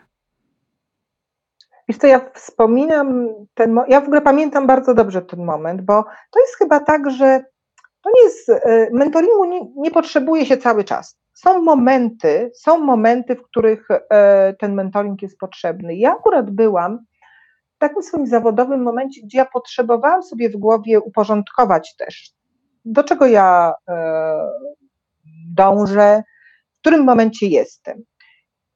Wiesz 1.88 1.98
co, 1.98 2.06
ja 2.06 2.30
wspominam 2.34 3.28
ten, 3.54 3.80
ja 3.88 4.00
w 4.00 4.04
ogóle 4.04 4.20
pamiętam 4.20 4.66
bardzo 4.66 4.94
dobrze 4.94 5.22
ten 5.22 5.44
moment, 5.44 5.82
bo 5.82 6.04
to 6.30 6.40
jest 6.40 6.56
chyba 6.58 6.80
tak, 6.80 7.10
że 7.10 7.44
to 8.02 8.10
nie 8.16 8.22
jest, 8.22 8.48
e, 8.48 8.88
mentoringu 8.92 9.44
nie, 9.44 9.60
nie 9.76 9.90
potrzebuje 9.90 10.46
się 10.46 10.56
cały 10.56 10.84
czas. 10.84 11.18
Są 11.34 11.62
momenty, 11.62 12.50
są 12.54 12.78
momenty, 12.78 13.36
w 13.36 13.42
których 13.42 13.88
e, 13.90 14.54
ten 14.58 14.74
mentoring 14.74 15.22
jest 15.22 15.38
potrzebny. 15.38 15.96
Ja 15.96 16.12
akurat 16.12 16.50
byłam 16.50 16.98
takim 17.88 18.02
swoim 18.02 18.26
zawodowym 18.26 18.82
momencie, 18.82 19.20
gdzie 19.22 19.38
ja 19.38 19.44
potrzebowałam 19.44 20.22
sobie 20.22 20.50
w 20.50 20.56
głowie 20.56 21.00
uporządkować 21.00 21.96
też, 21.96 22.32
do 22.84 23.04
czego 23.04 23.26
ja 23.26 23.74
e, 23.88 24.50
dążę, 25.54 26.22
w 26.76 26.80
którym 26.80 27.04
momencie 27.04 27.46
jestem. 27.46 28.04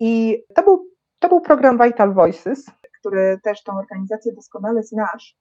I 0.01 0.43
to 0.55 0.63
był, 0.63 0.87
to 1.19 1.29
był 1.29 1.41
program 1.41 1.79
Vital 1.79 2.15
Voices, 2.15 2.71
który 3.01 3.41
też 3.43 3.63
tą 3.63 3.79
organizację 3.79 4.33
doskonale 4.33 4.83
znasz. 4.83 5.37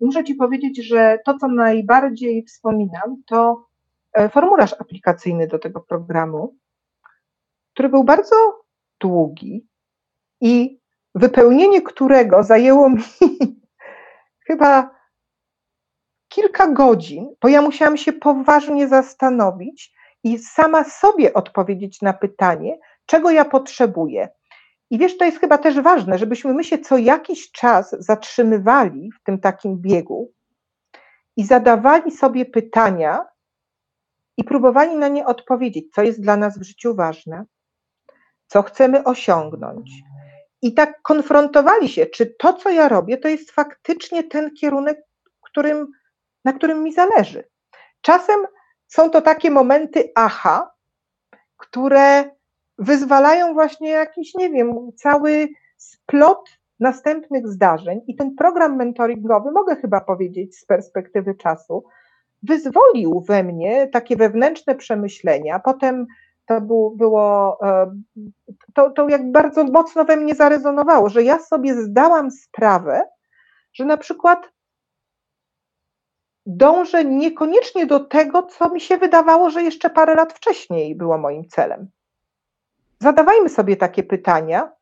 muszę 0.00 0.24
Ci 0.24 0.34
powiedzieć, 0.34 0.86
że 0.86 1.18
to, 1.24 1.38
co 1.38 1.48
najbardziej 1.48 2.44
wspominam, 2.44 3.22
to 3.26 3.66
e, 4.12 4.28
formularz 4.28 4.72
aplikacyjny 4.72 5.46
do 5.46 5.58
tego 5.58 5.80
programu, 5.80 6.56
który 7.72 7.88
był 7.88 8.04
bardzo 8.04 8.36
długi 9.00 9.66
i 10.40 10.81
wypełnienie 11.14 11.82
którego 11.82 12.42
zajęło 12.42 12.88
mi 12.90 13.02
chyba 14.46 14.90
kilka 16.28 16.66
godzin, 16.66 17.34
bo 17.42 17.48
ja 17.48 17.62
musiałam 17.62 17.96
się 17.96 18.12
poważnie 18.12 18.88
zastanowić 18.88 19.94
i 20.24 20.38
sama 20.38 20.84
sobie 20.84 21.34
odpowiedzieć 21.34 22.02
na 22.02 22.12
pytanie, 22.12 22.78
czego 23.06 23.30
ja 23.30 23.44
potrzebuję. 23.44 24.28
I 24.90 24.98
wiesz, 24.98 25.18
to 25.18 25.24
jest 25.24 25.40
chyba 25.40 25.58
też 25.58 25.80
ważne, 25.80 26.18
żebyśmy 26.18 26.54
my 26.54 26.64
się 26.64 26.78
co 26.78 26.98
jakiś 26.98 27.52
czas 27.52 27.96
zatrzymywali 27.98 29.10
w 29.12 29.22
tym 29.22 29.38
takim 29.38 29.78
biegu 29.78 30.32
i 31.36 31.44
zadawali 31.44 32.10
sobie 32.10 32.44
pytania 32.44 33.24
i 34.36 34.44
próbowali 34.44 34.96
na 34.96 35.08
nie 35.08 35.26
odpowiedzieć, 35.26 35.94
co 35.94 36.02
jest 36.02 36.22
dla 36.22 36.36
nas 36.36 36.58
w 36.58 36.62
życiu 36.62 36.94
ważne, 36.94 37.44
co 38.46 38.62
chcemy 38.62 39.04
osiągnąć. 39.04 39.90
I 40.62 40.74
tak 40.74 41.02
konfrontowali 41.02 41.88
się, 41.88 42.06
czy 42.06 42.26
to, 42.26 42.52
co 42.52 42.70
ja 42.70 42.88
robię, 42.88 43.18
to 43.18 43.28
jest 43.28 43.50
faktycznie 43.50 44.24
ten 44.24 44.50
kierunek, 44.54 45.02
którym, 45.40 45.86
na 46.44 46.52
którym 46.52 46.82
mi 46.82 46.92
zależy. 46.92 47.44
Czasem 48.00 48.40
są 48.86 49.10
to 49.10 49.22
takie 49.22 49.50
momenty 49.50 50.12
aha, 50.14 50.72
które 51.56 52.24
wyzwalają 52.78 53.54
właśnie 53.54 53.90
jakiś, 53.90 54.34
nie 54.34 54.50
wiem, 54.50 54.92
cały 54.96 55.48
splot 55.76 56.50
następnych 56.80 57.48
zdarzeń 57.48 58.00
i 58.06 58.16
ten 58.16 58.34
program 58.34 58.76
mentoringowy, 58.76 59.50
mogę 59.52 59.76
chyba 59.76 60.00
powiedzieć 60.00 60.58
z 60.58 60.64
perspektywy 60.64 61.34
czasu, 61.34 61.84
wyzwolił 62.42 63.20
we 63.20 63.42
mnie 63.42 63.88
takie 63.92 64.16
wewnętrzne 64.16 64.74
przemyślenia. 64.74 65.58
Potem 65.58 66.06
to 66.46 66.60
było, 66.96 67.58
e, 67.62 67.94
to, 68.74 68.90
to 68.90 69.08
jak 69.08 69.32
bardzo 69.32 69.64
mocno 69.64 70.04
we 70.04 70.16
mnie 70.16 70.34
zarezonowało, 70.34 71.08
że 71.08 71.22
ja 71.22 71.38
sobie 71.38 71.74
zdałam 71.74 72.30
sprawę, 72.30 73.02
że 73.72 73.84
na 73.84 73.96
przykład 73.96 74.52
dążę 76.46 77.04
niekoniecznie 77.04 77.86
do 77.86 78.00
tego, 78.00 78.42
co 78.42 78.70
mi 78.70 78.80
się 78.80 78.96
wydawało, 78.96 79.50
że 79.50 79.62
jeszcze 79.62 79.90
parę 79.90 80.14
lat 80.14 80.32
wcześniej 80.32 80.94
było 80.94 81.18
moim 81.18 81.48
celem. 81.48 81.90
Zadawajmy 83.00 83.48
sobie 83.48 83.76
takie 83.76 84.02
pytania, 84.02 84.72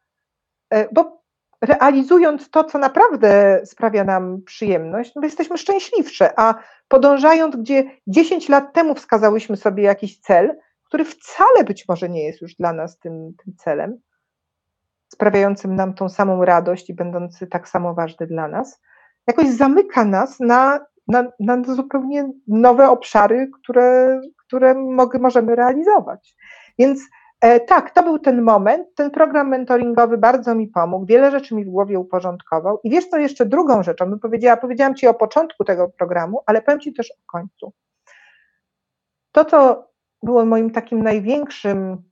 e, 0.71 0.89
bo 0.93 1.21
realizując 1.61 2.51
to, 2.51 2.65
co 2.65 2.79
naprawdę 2.79 3.61
sprawia 3.65 4.05
nam 4.05 4.43
przyjemność, 4.43 5.15
no 5.15 5.23
jesteśmy 5.23 5.59
szczęśliwsze, 5.59 6.33
a 6.37 6.55
podążając, 6.89 7.57
gdzie 7.57 7.85
10 8.07 8.49
lat 8.49 8.73
temu 8.73 8.95
wskazałyśmy 8.95 9.57
sobie 9.57 9.83
jakiś 9.83 10.21
cel, 10.21 10.57
który 10.91 11.05
wcale 11.05 11.65
być 11.65 11.89
może 11.89 12.09
nie 12.09 12.25
jest 12.25 12.43
już 12.43 12.55
dla 12.55 12.73
nas 12.73 12.99
tym, 12.99 13.33
tym 13.45 13.55
celem, 13.57 13.99
sprawiającym 15.13 15.77
nam 15.77 15.95
tą 15.95 16.09
samą 16.09 16.45
radość 16.45 16.91
i 16.91 16.95
będący 16.95 17.47
tak 17.47 17.69
samo 17.69 17.95
ważny 17.95 18.27
dla 18.27 18.49
nas, 18.49 18.81
jakoś 19.27 19.49
zamyka 19.49 20.05
nas 20.05 20.41
na, 20.41 20.87
na, 21.09 21.25
na 21.41 21.75
zupełnie 21.75 22.31
nowe 22.49 22.91
obszary, 22.91 23.51
które, 23.61 24.21
które 24.47 24.75
możemy 25.21 25.57
realizować. 25.57 26.37
Więc 26.79 27.01
E, 27.41 27.61
tak, 27.61 27.91
to 27.91 28.03
był 28.03 28.19
ten 28.19 28.43
moment. 28.43 28.95
Ten 28.95 29.11
program 29.11 29.49
mentoringowy 29.49 30.19
bardzo 30.19 30.55
mi 30.55 30.69
pomógł, 30.69 31.07
wiele 31.07 31.31
rzeczy 31.31 31.55
mi 31.55 31.65
w 31.65 31.71
głowie 31.71 31.99
uporządkował. 31.99 32.81
I 32.85 32.91
wiesz 32.91 33.07
co 33.07 33.19
jeszcze 33.19 33.47
drugą 33.47 33.83
rzeczą, 33.83 34.19
powiedziała, 34.19 34.57
powiedziałam 34.57 34.95
Ci 34.95 35.07
o 35.07 35.15
początku 35.15 35.65
tego 35.65 35.89
programu, 35.89 36.43
ale 36.47 36.63
powiem 36.63 36.81
Ci 36.81 36.93
też 36.93 37.11
o 37.11 37.33
końcu. 37.33 37.73
To, 39.33 39.45
co 39.45 39.90
było 40.23 40.45
moim 40.45 40.71
takim 40.71 41.03
największym, 41.03 42.03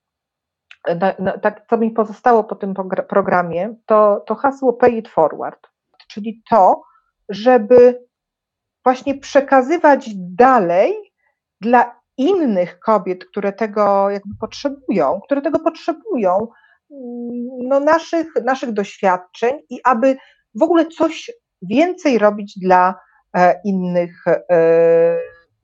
na, 1.01 1.15
na, 1.19 1.39
tak, 1.39 1.67
co 1.71 1.77
mi 1.79 1.91
pozostało 1.91 2.45
po 2.45 2.55
tym 2.55 2.75
programie, 3.09 3.75
to, 3.87 4.25
to 4.27 4.35
hasło 4.35 4.73
pay 4.73 4.91
it 4.91 5.09
forward, 5.09 5.67
czyli 6.09 6.43
to, 6.51 6.83
żeby 7.29 8.09
właśnie 8.85 9.15
przekazywać 9.15 10.11
dalej 10.17 10.95
dla 11.61 12.01
innych 12.17 12.79
kobiet, 12.79 13.25
które 13.25 13.53
tego 13.53 14.11
jakby 14.11 14.35
potrzebują, 14.41 15.21
które 15.25 15.43
tego 15.43 15.59
potrzebują, 15.59 16.49
no 17.63 17.81
naszych, 17.81 18.27
naszych 18.45 18.73
doświadczeń 18.73 19.59
i 19.71 19.81
aby 19.85 20.17
w 20.55 20.63
ogóle 20.63 20.87
coś 20.87 21.31
więcej 21.63 22.19
robić 22.19 22.59
dla 22.59 22.95
e, 23.37 23.61
innych 23.65 24.25
e, 24.27 25.19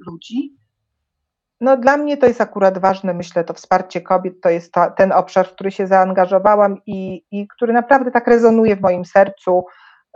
ludzi. 0.07 0.57
No 1.61 1.77
dla 1.77 1.97
mnie 1.97 2.17
to 2.17 2.27
jest 2.27 2.41
akurat 2.41 2.79
ważne, 2.79 3.15
myślę, 3.15 3.45
to 3.45 3.55
wsparcie 3.55 4.01
kobiet, 4.01 4.41
to 4.43 4.51
jest 4.51 4.73
ta, 4.73 4.91
ten 4.91 5.13
obszar, 5.13 5.49
w 5.49 5.53
który 5.53 5.71
się 5.71 5.87
zaangażowałam 5.87 6.77
i, 6.87 7.25
i 7.31 7.49
który 7.49 7.73
naprawdę 7.73 8.11
tak 8.11 8.27
rezonuje 8.27 8.77
w 8.77 8.81
moim 8.81 9.05
sercu. 9.05 9.65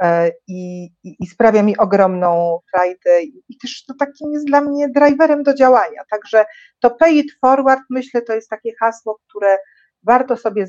E, 0.02 0.30
i, 0.48 0.84
i, 1.04 1.16
i, 1.20 1.26
sprawia 1.26 1.62
mi 1.62 1.76
ogromną 1.76 2.58
frajdę 2.70 3.22
i 3.22 3.58
też 3.62 3.84
to 3.84 3.94
takim 3.98 4.32
jest 4.32 4.46
dla 4.46 4.60
mnie 4.60 4.88
driverem 4.88 5.42
do 5.42 5.54
działania. 5.54 6.02
Także 6.10 6.44
to 6.80 6.90
pay 6.90 7.12
it 7.12 7.32
forward, 7.40 7.80
myślę, 7.90 8.22
to 8.22 8.32
jest 8.34 8.50
takie 8.50 8.70
hasło, 8.80 9.18
które 9.28 9.58
warto 10.02 10.36
sobie 10.36 10.66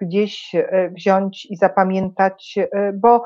gdzieś 0.00 0.52
wziąć 0.96 1.46
i 1.50 1.56
zapamiętać, 1.56 2.58
bo, 2.94 3.22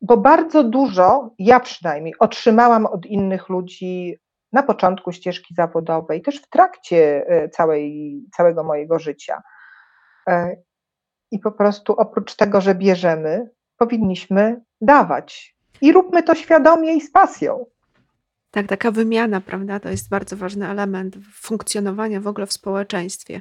bo 0.00 0.16
bardzo 0.16 0.64
dużo, 0.64 1.34
ja 1.38 1.60
przynajmniej, 1.60 2.14
otrzymałam 2.18 2.86
od 2.86 3.06
innych 3.06 3.48
ludzi 3.48 4.18
na 4.52 4.62
początku 4.62 5.12
ścieżki 5.12 5.54
zawodowej, 5.54 6.22
też 6.22 6.42
w 6.42 6.48
trakcie 6.48 7.26
całej, 7.52 8.14
całego 8.36 8.64
mojego 8.64 8.98
życia. 8.98 9.42
I 11.30 11.38
po 11.38 11.52
prostu 11.52 11.92
oprócz 11.92 12.36
tego, 12.36 12.60
że 12.60 12.74
bierzemy, 12.74 13.50
powinniśmy 13.76 14.60
dawać. 14.80 15.56
I 15.80 15.92
róbmy 15.92 16.22
to 16.22 16.34
świadomie 16.34 16.94
i 16.94 17.00
z 17.00 17.12
pasją. 17.12 17.66
Tak, 18.50 18.66
taka 18.66 18.90
wymiana, 18.90 19.40
prawda, 19.40 19.80
to 19.80 19.88
jest 19.88 20.08
bardzo 20.08 20.36
ważny 20.36 20.68
element 20.68 21.16
funkcjonowania 21.34 22.20
w 22.20 22.26
ogóle 22.26 22.46
w 22.46 22.52
społeczeństwie. 22.52 23.40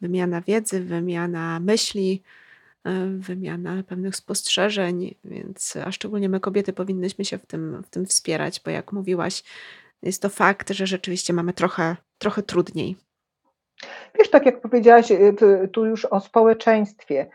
Wymiana 0.00 0.40
wiedzy, 0.40 0.80
wymiana 0.80 1.60
myśli, 1.60 2.22
e, 2.84 3.06
wymiana 3.06 3.82
pewnych 3.82 4.16
spostrzeżeń, 4.16 5.14
więc 5.24 5.76
a 5.84 5.92
szczególnie 5.92 6.28
my 6.28 6.40
kobiety 6.40 6.72
powinnyśmy 6.72 7.24
się 7.24 7.38
w 7.38 7.46
tym, 7.46 7.82
w 7.82 7.90
tym 7.90 8.06
wspierać, 8.06 8.60
bo 8.64 8.70
jak 8.70 8.92
mówiłaś, 8.92 9.42
jest 10.02 10.22
to 10.22 10.28
fakt, 10.28 10.70
że 10.70 10.86
rzeczywiście 10.86 11.32
mamy 11.32 11.52
trochę, 11.52 11.96
trochę 12.18 12.42
trudniej. 12.42 12.96
Wiesz, 14.18 14.30
tak 14.30 14.46
jak 14.46 14.60
powiedziałaś 14.60 15.10
y, 15.10 15.68
tu 15.72 15.86
już 15.86 16.04
o 16.04 16.20
społeczeństwie, 16.20 17.26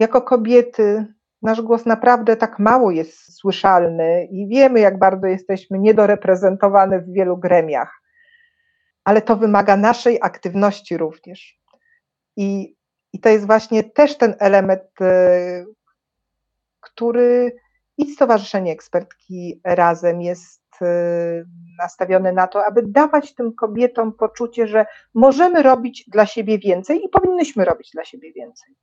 jako 0.00 0.22
kobiety 0.22 1.06
nasz 1.42 1.62
głos 1.62 1.86
naprawdę 1.86 2.36
tak 2.36 2.58
mało 2.58 2.90
jest 2.90 3.36
słyszalny 3.36 4.28
i 4.30 4.48
wiemy, 4.48 4.80
jak 4.80 4.98
bardzo 4.98 5.26
jesteśmy 5.26 5.78
niedoreprezentowane 5.78 7.00
w 7.00 7.12
wielu 7.12 7.36
gremiach, 7.36 8.02
ale 9.04 9.22
to 9.22 9.36
wymaga 9.36 9.76
naszej 9.76 10.18
aktywności 10.22 10.96
również. 10.96 11.60
I, 12.36 12.76
i 13.12 13.20
to 13.20 13.28
jest 13.28 13.46
właśnie 13.46 13.84
też 13.84 14.18
ten 14.18 14.34
element, 14.38 15.00
y, 15.00 15.66
który 16.80 17.56
i 17.98 18.10
Stowarzyszenie 18.10 18.72
Ekspertki 18.72 19.60
Razem 19.64 20.22
jest 20.22 20.62
y, 20.82 21.46
nastawione 21.78 22.32
na 22.32 22.46
to, 22.46 22.64
aby 22.66 22.82
dawać 22.86 23.34
tym 23.34 23.52
kobietom 23.52 24.12
poczucie, 24.12 24.66
że 24.66 24.86
możemy 25.14 25.62
robić 25.62 26.04
dla 26.08 26.26
siebie 26.26 26.58
więcej 26.58 27.04
i 27.04 27.08
powinnyśmy 27.08 27.64
robić 27.64 27.90
dla 27.90 28.04
siebie 28.04 28.32
więcej. 28.32 28.74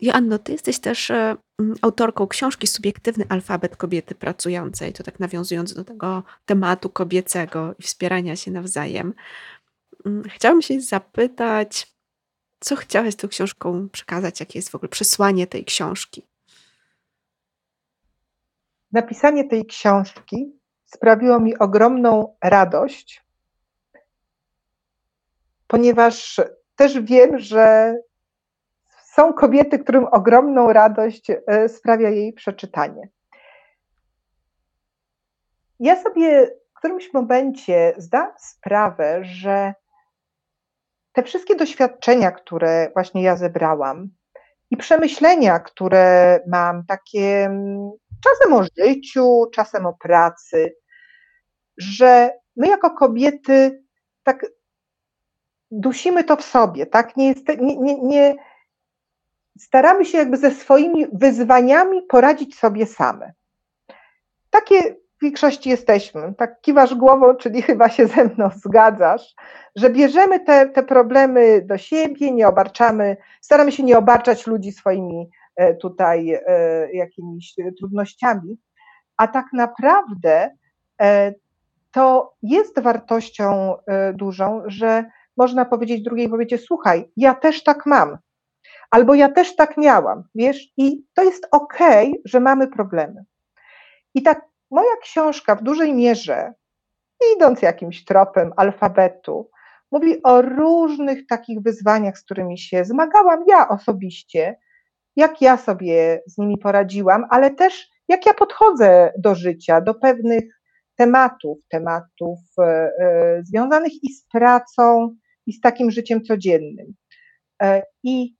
Joanno, 0.00 0.38
ty 0.38 0.52
jesteś 0.52 0.78
też 0.78 1.10
e, 1.10 1.36
autorką 1.82 2.26
książki 2.26 2.66
Subiektywny 2.66 3.24
alfabet 3.28 3.76
kobiety 3.76 4.14
pracującej. 4.14 4.92
To 4.92 5.02
tak 5.02 5.20
nawiązując 5.20 5.74
do 5.74 5.84
tego 5.84 6.22
tematu 6.44 6.90
kobiecego 6.90 7.74
i 7.78 7.82
wspierania 7.82 8.36
się 8.36 8.50
nawzajem. 8.50 9.14
Chciałam 10.28 10.62
się 10.62 10.80
zapytać, 10.80 11.94
co 12.60 12.76
chciałaś 12.76 13.16
tą 13.16 13.28
książką 13.28 13.88
przekazać, 13.88 14.40
jakie 14.40 14.58
jest 14.58 14.70
w 14.70 14.74
ogóle 14.74 14.88
przesłanie 14.88 15.46
tej 15.46 15.64
książki? 15.64 16.22
Napisanie 18.92 19.44
tej 19.44 19.66
książki 19.66 20.58
sprawiło 20.84 21.40
mi 21.40 21.58
ogromną 21.58 22.36
radość, 22.44 23.24
ponieważ 25.66 26.40
też 26.76 27.00
wiem, 27.00 27.38
że 27.38 27.94
są 29.04 29.32
kobiety, 29.32 29.78
którym 29.78 30.06
ogromną 30.10 30.72
radość 30.72 31.30
e, 31.30 31.68
sprawia 31.68 32.10
jej 32.10 32.32
przeczytanie. 32.32 33.08
Ja 35.80 36.02
sobie 36.02 36.46
w 36.46 36.74
którymś 36.74 37.12
momencie 37.12 37.94
zdałam 37.96 38.32
sprawę, 38.38 39.24
że 39.24 39.74
te 41.12 41.22
wszystkie 41.22 41.56
doświadczenia, 41.56 42.30
które 42.30 42.90
właśnie 42.94 43.22
ja 43.22 43.36
zebrałam 43.36 44.08
i 44.70 44.76
przemyślenia, 44.76 45.60
które 45.60 46.40
mam, 46.46 46.86
takie 46.86 47.44
mm, 47.44 47.90
czasem 48.24 48.52
o 48.52 48.62
życiu, 48.78 49.46
czasem 49.54 49.86
o 49.86 49.92
pracy, 49.92 50.76
że 51.76 52.30
my 52.56 52.68
jako 52.68 52.90
kobiety 52.90 53.84
tak 54.22 54.46
dusimy 55.70 56.24
to 56.24 56.36
w 56.36 56.42
sobie, 56.42 56.86
tak? 56.86 57.16
Nie, 57.16 57.28
jest, 57.28 57.48
nie, 57.48 57.76
nie, 57.76 58.02
nie, 58.02 58.36
staramy 59.58 60.04
się 60.04 60.18
jakby 60.18 60.36
ze 60.36 60.50
swoimi 60.50 61.06
wyzwaniami 61.12 62.02
poradzić 62.02 62.58
sobie 62.58 62.86
same. 62.86 63.32
Takie 64.50 64.82
w 64.92 65.22
większości 65.22 65.70
jesteśmy. 65.70 66.34
Tak 66.38 66.60
kiwasz 66.60 66.94
głową, 66.94 67.34
czyli 67.34 67.62
chyba 67.72 67.88
się 67.88 68.06
ze 68.06 68.24
mną 68.24 68.50
zgadzasz, 68.56 69.34
że 69.76 69.90
bierzemy 69.90 70.40
te, 70.40 70.68
te 70.68 70.82
problemy 70.82 71.62
do 71.62 71.78
siebie, 71.78 72.30
nie 72.30 72.48
obarczamy, 72.48 73.16
staramy 73.40 73.72
się 73.72 73.82
nie 73.82 73.98
obarczać 73.98 74.46
ludzi 74.46 74.72
swoimi 74.72 75.30
tutaj 75.80 76.30
e, 76.30 76.40
jakimiś 76.92 77.54
trudnościami, 77.78 78.58
a 79.16 79.28
tak 79.28 79.46
naprawdę 79.52 80.50
e, 81.00 81.34
to 81.90 82.34
jest 82.42 82.80
wartością 82.80 83.74
dużą, 84.14 84.62
że 84.66 85.04
można 85.36 85.64
powiedzieć 85.64 86.02
drugiej 86.02 86.30
kobiecie, 86.30 86.58
słuchaj, 86.58 87.10
ja 87.16 87.34
też 87.34 87.62
tak 87.62 87.86
mam, 87.86 88.18
Albo 88.92 89.14
ja 89.14 89.28
też 89.28 89.56
tak 89.56 89.76
miałam, 89.76 90.24
wiesz, 90.34 90.72
i 90.76 91.04
to 91.14 91.22
jest 91.22 91.48
okej, 91.50 92.08
okay, 92.08 92.22
że 92.24 92.40
mamy 92.40 92.68
problemy. 92.68 93.24
I 94.14 94.22
tak 94.22 94.44
moja 94.70 94.96
książka 95.02 95.54
w 95.54 95.62
dużej 95.62 95.94
mierze, 95.94 96.52
idąc 97.36 97.62
jakimś 97.62 98.04
tropem 98.04 98.52
alfabetu, 98.56 99.50
mówi 99.92 100.22
o 100.22 100.42
różnych 100.42 101.26
takich 101.26 101.62
wyzwaniach, 101.62 102.18
z 102.18 102.24
którymi 102.24 102.58
się 102.58 102.84
zmagałam 102.84 103.44
ja 103.48 103.68
osobiście, 103.68 104.56
jak 105.16 105.42
ja 105.42 105.56
sobie 105.56 106.22
z 106.26 106.38
nimi 106.38 106.58
poradziłam, 106.58 107.26
ale 107.30 107.50
też 107.50 107.90
jak 108.08 108.26
ja 108.26 108.34
podchodzę 108.34 109.12
do 109.18 109.34
życia, 109.34 109.80
do 109.80 109.94
pewnych 109.94 110.44
tematów, 110.96 111.58
tematów 111.68 112.38
e, 112.58 112.62
e, 112.62 113.42
związanych 113.44 113.92
i 114.04 114.12
z 114.14 114.26
pracą, 114.32 115.16
i 115.46 115.52
z 115.52 115.60
takim 115.60 115.90
życiem 115.90 116.22
codziennym. 116.22 116.94
E, 117.62 117.82
I 118.02 118.36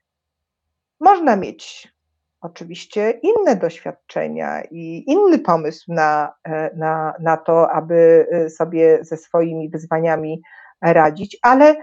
można 1.00 1.36
mieć 1.36 1.92
oczywiście 2.40 3.10
inne 3.10 3.56
doświadczenia 3.56 4.62
i 4.70 5.04
inny 5.06 5.38
pomysł 5.38 5.92
na, 5.92 6.34
na, 6.76 7.14
na 7.20 7.36
to, 7.36 7.70
aby 7.70 8.26
sobie 8.56 8.98
ze 9.02 9.16
swoimi 9.16 9.70
wyzwaniami 9.70 10.42
radzić, 10.80 11.38
ale 11.42 11.76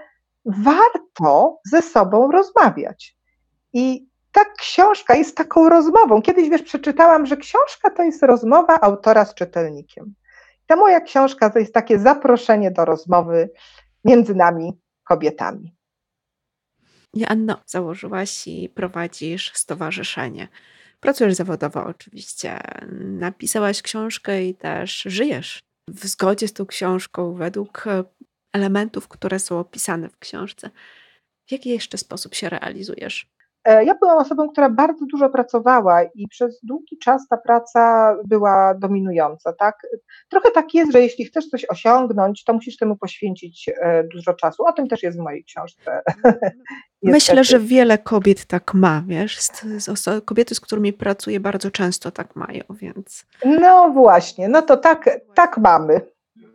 warto 0.46 1.60
ze 1.66 1.82
sobą 1.82 2.32
rozmawiać. 2.32 3.18
I 3.74 4.10
ta 4.32 4.46
książka 4.46 5.16
jest 5.16 5.38
taką 5.38 5.70
rozmową. 5.70 6.22
Kiedyś 6.22 6.50
wiesz, 6.50 6.62
przeczytałam, 6.62 7.26
że 7.26 7.38
książka 7.38 7.90
to 7.90 8.04
jest 8.04 8.24
rozmowa 8.24 8.82
autora 8.82 9.26
z 9.26 9.34
czytelnikiem. 9.34 10.14
Ta 10.68 10.76
moja 10.76 11.02
książka 11.02 11.50
to 11.50 11.60
jest 11.60 11.74
takie 11.74 12.00
zaproszenie 12.00 12.72
do 12.72 12.86
rozmowy 12.86 13.50
między 14.06 14.36
nami, 14.36 14.80
kobietami. 15.04 15.76
Joanno, 17.14 17.62
założyłaś 17.66 18.48
i 18.48 18.70
prowadzisz 18.70 19.52
stowarzyszenie. 19.54 20.48
Pracujesz 21.00 21.34
zawodowo 21.34 21.86
oczywiście. 21.86 22.60
Napisałaś 23.02 23.82
książkę 23.82 24.46
i 24.46 24.56
też 24.56 25.02
żyjesz 25.02 25.60
w 25.88 26.08
zgodzie 26.08 26.48
z 26.48 26.54
tą 26.54 26.66
książką, 26.66 27.34
według 27.34 27.88
e, 27.88 28.04
elementów, 28.54 29.08
które 29.08 29.40
są 29.40 29.60
opisane 29.60 30.10
w 30.10 30.18
książce. 30.18 30.70
W 31.48 31.52
jaki 31.52 31.70
jeszcze 31.70 31.98
sposób 31.98 32.36
się 32.36 32.50
realizujesz? 32.50 33.30
E, 33.70 33.86
ja 33.86 33.96
byłam 33.96 34.18
osobą, 34.18 34.50
która 34.50 34.70
bardzo 34.70 35.06
dużo 35.06 35.30
pracowała 35.30 36.04
i 36.04 36.28
przez 36.28 36.60
długi 36.64 36.98
czas 36.98 37.28
ta 37.28 37.38
praca 37.38 38.16
była 38.26 38.74
dominująca. 38.74 39.54
Tak? 39.54 39.88
Trochę 40.30 40.52
tak 40.52 40.74
jest, 40.74 40.92
że 40.92 41.02
jeśli 41.02 41.26
chcesz 41.26 41.48
coś 41.48 41.66
osiągnąć, 41.66 42.44
to 42.44 42.54
musisz 42.54 42.78
temu 42.78 42.96
poświęcić 42.98 43.70
e, 43.82 44.04
dużo 44.04 44.34
czasu. 44.34 44.66
O 44.66 44.74
tym 44.74 44.88
też 44.88 45.04
jest 45.04 45.18
w 45.18 45.22
mojej 45.22 45.44
książce. 45.44 46.02
Myślę, 47.04 47.44
że 47.44 47.60
wiele 47.60 47.98
kobiet 47.98 48.46
tak 48.46 48.74
ma, 48.74 49.04
wiesz, 49.08 49.38
kobiety, 50.26 50.56
z 50.56 50.60
którymi 50.60 50.94
pracuję 50.94 51.40
bardzo 51.40 51.72
często 51.72 52.12
tak 52.12 52.36
mają, 52.36 52.64
więc... 52.72 53.26
No 53.46 53.90
właśnie, 53.90 54.50
no 54.50 54.62
to 54.62 54.78
tak, 54.78 55.10
tak 55.36 55.58
mamy. 55.58 56.02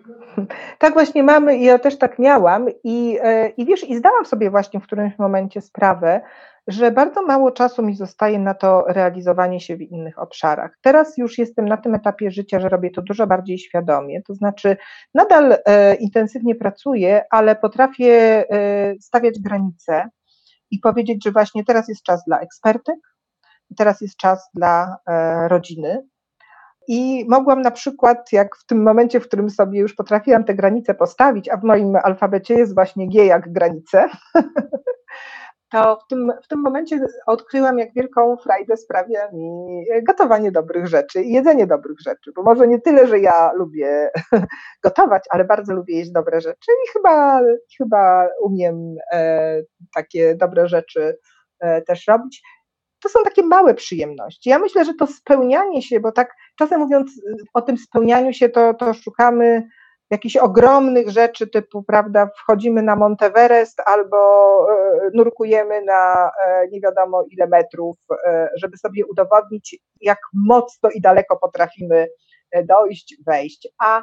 Tak 0.79 0.93
właśnie 0.93 1.23
mamy 1.23 1.59
ja 1.59 1.79
też 1.79 1.99
tak 1.99 2.19
miałam 2.19 2.67
i, 2.85 3.19
e, 3.23 3.49
i 3.49 3.67
wiesz, 3.67 3.85
i 3.85 3.97
zdałam 3.97 4.27
sobie 4.27 4.51
właśnie 4.51 4.81
w 4.81 4.83
którymś 4.83 5.19
momencie 5.19 5.61
sprawę, 5.61 6.21
że 6.67 6.91
bardzo 6.91 7.23
mało 7.23 7.51
czasu 7.51 7.83
mi 7.83 7.97
zostaje 7.97 8.39
na 8.39 8.55
to 8.55 8.85
realizowanie 8.89 9.61
się 9.61 9.77
w 9.77 9.83
innych 9.83 10.19
obszarach. 10.19 10.79
Teraz 10.83 11.19
już 11.19 11.39
jestem 11.39 11.69
na 11.69 11.77
tym 11.77 11.95
etapie 11.95 12.31
życia, 12.31 12.61
że 12.61 12.69
robię 12.69 12.91
to 12.91 13.03
dużo 13.03 13.27
bardziej 13.27 13.59
świadomie, 13.59 14.23
to 14.23 14.35
znaczy 14.35 14.77
nadal 15.15 15.57
e, 15.67 15.95
intensywnie 15.95 16.55
pracuję, 16.55 17.25
ale 17.31 17.57
potrafię 17.57 18.45
e, 18.51 18.95
stawiać 19.01 19.35
granice 19.41 20.09
i 20.71 20.79
powiedzieć, 20.79 21.25
że 21.25 21.33
właśnie 21.33 21.65
teraz 21.65 21.89
jest 21.89 22.03
czas 22.03 22.25
dla 22.27 22.41
ekspertek, 22.41 22.97
teraz 23.77 24.01
jest 24.01 24.17
czas 24.17 24.51
dla 24.55 24.97
e, 25.09 25.49
rodziny. 25.49 26.07
I 26.89 27.25
mogłam 27.29 27.63
na 27.63 27.71
przykład, 27.71 28.33
jak 28.33 28.57
w 28.57 28.67
tym 28.67 28.83
momencie, 28.83 29.21
w 29.21 29.27
którym 29.29 29.51
sobie 29.51 29.81
już 29.81 29.95
potrafiłam 29.95 30.45
te 30.45 30.55
granice 30.55 30.95
postawić, 30.95 31.49
a 31.49 31.57
w 31.57 31.65
moim 31.65 31.97
alfabecie 31.97 32.55
jest 32.55 32.75
właśnie 32.75 33.09
G 33.09 33.27
jak 33.27 33.53
granice, 33.53 34.09
to 35.75 35.99
w 36.05 36.09
tym, 36.09 36.33
w 36.45 36.49
tym 36.49 36.61
momencie 36.61 37.01
odkryłam, 37.27 37.79
jak 37.79 37.95
wielką 37.95 38.37
frajdę 38.37 38.77
sprawia 38.77 39.31
mi 39.33 39.85
gotowanie 40.09 40.53
dobrych 40.53 40.87
rzeczy 40.87 41.23
i 41.23 41.33
jedzenie 41.33 41.67
dobrych 41.67 42.01
rzeczy, 42.01 42.33
bo 42.37 42.43
może 42.43 42.69
nie 42.69 42.81
tyle, 42.81 43.07
że 43.07 43.19
ja 43.19 43.53
lubię 43.53 44.11
gotować, 44.85 45.25
ale 45.31 45.45
bardzo 45.45 45.75
lubię 45.75 45.97
jeść 45.99 46.11
dobre 46.11 46.41
rzeczy 46.41 46.73
i 46.85 46.93
chyba, 46.93 47.41
chyba 47.79 48.29
umiem 48.43 48.95
e, 49.13 49.63
takie 49.95 50.35
dobre 50.35 50.69
rzeczy 50.69 51.19
e, 51.61 51.83
też 51.83 52.07
robić. 52.07 52.43
To 53.05 53.11
są 53.11 53.25
takie 53.25 53.43
małe 53.43 53.75
przyjemności. 53.75 54.51
Ja 54.51 54.59
myślę, 54.59 54.85
że 54.85 54.95
to 54.95 55.07
spełnianie 55.07 55.83
się, 55.83 56.01
bo 56.01 56.13
tak 56.13 56.35
czasem 56.59 56.81
mówiąc 56.81 57.11
o 57.55 57.63
tym 57.63 57.79
spełnianiu 57.79 58.33
się, 58.33 58.49
to, 58.49 58.75
to 58.75 58.95
szukamy 58.95 59.69
jakichś 60.11 60.37
ogromnych 60.37 61.11
rzeczy 61.11 61.47
typu, 61.47 61.83
prawda, 61.83 62.29
wchodzimy 62.37 62.83
na 62.83 62.97
Monteverest 62.97 63.81
albo 63.87 64.17
e, 64.71 65.11
nurkujemy 65.15 65.83
na 65.83 66.31
e, 66.47 66.69
nie 66.69 66.81
wiadomo 66.81 67.25
ile 67.31 67.47
metrów, 67.47 67.97
e, 68.27 68.51
żeby 68.57 68.77
sobie 68.77 69.07
udowodnić, 69.07 69.77
jak 70.01 70.19
mocno 70.35 70.91
i 70.91 71.01
daleko 71.01 71.37
potrafimy 71.37 72.09
dojść, 72.65 73.17
wejść. 73.27 73.69
A 73.79 74.03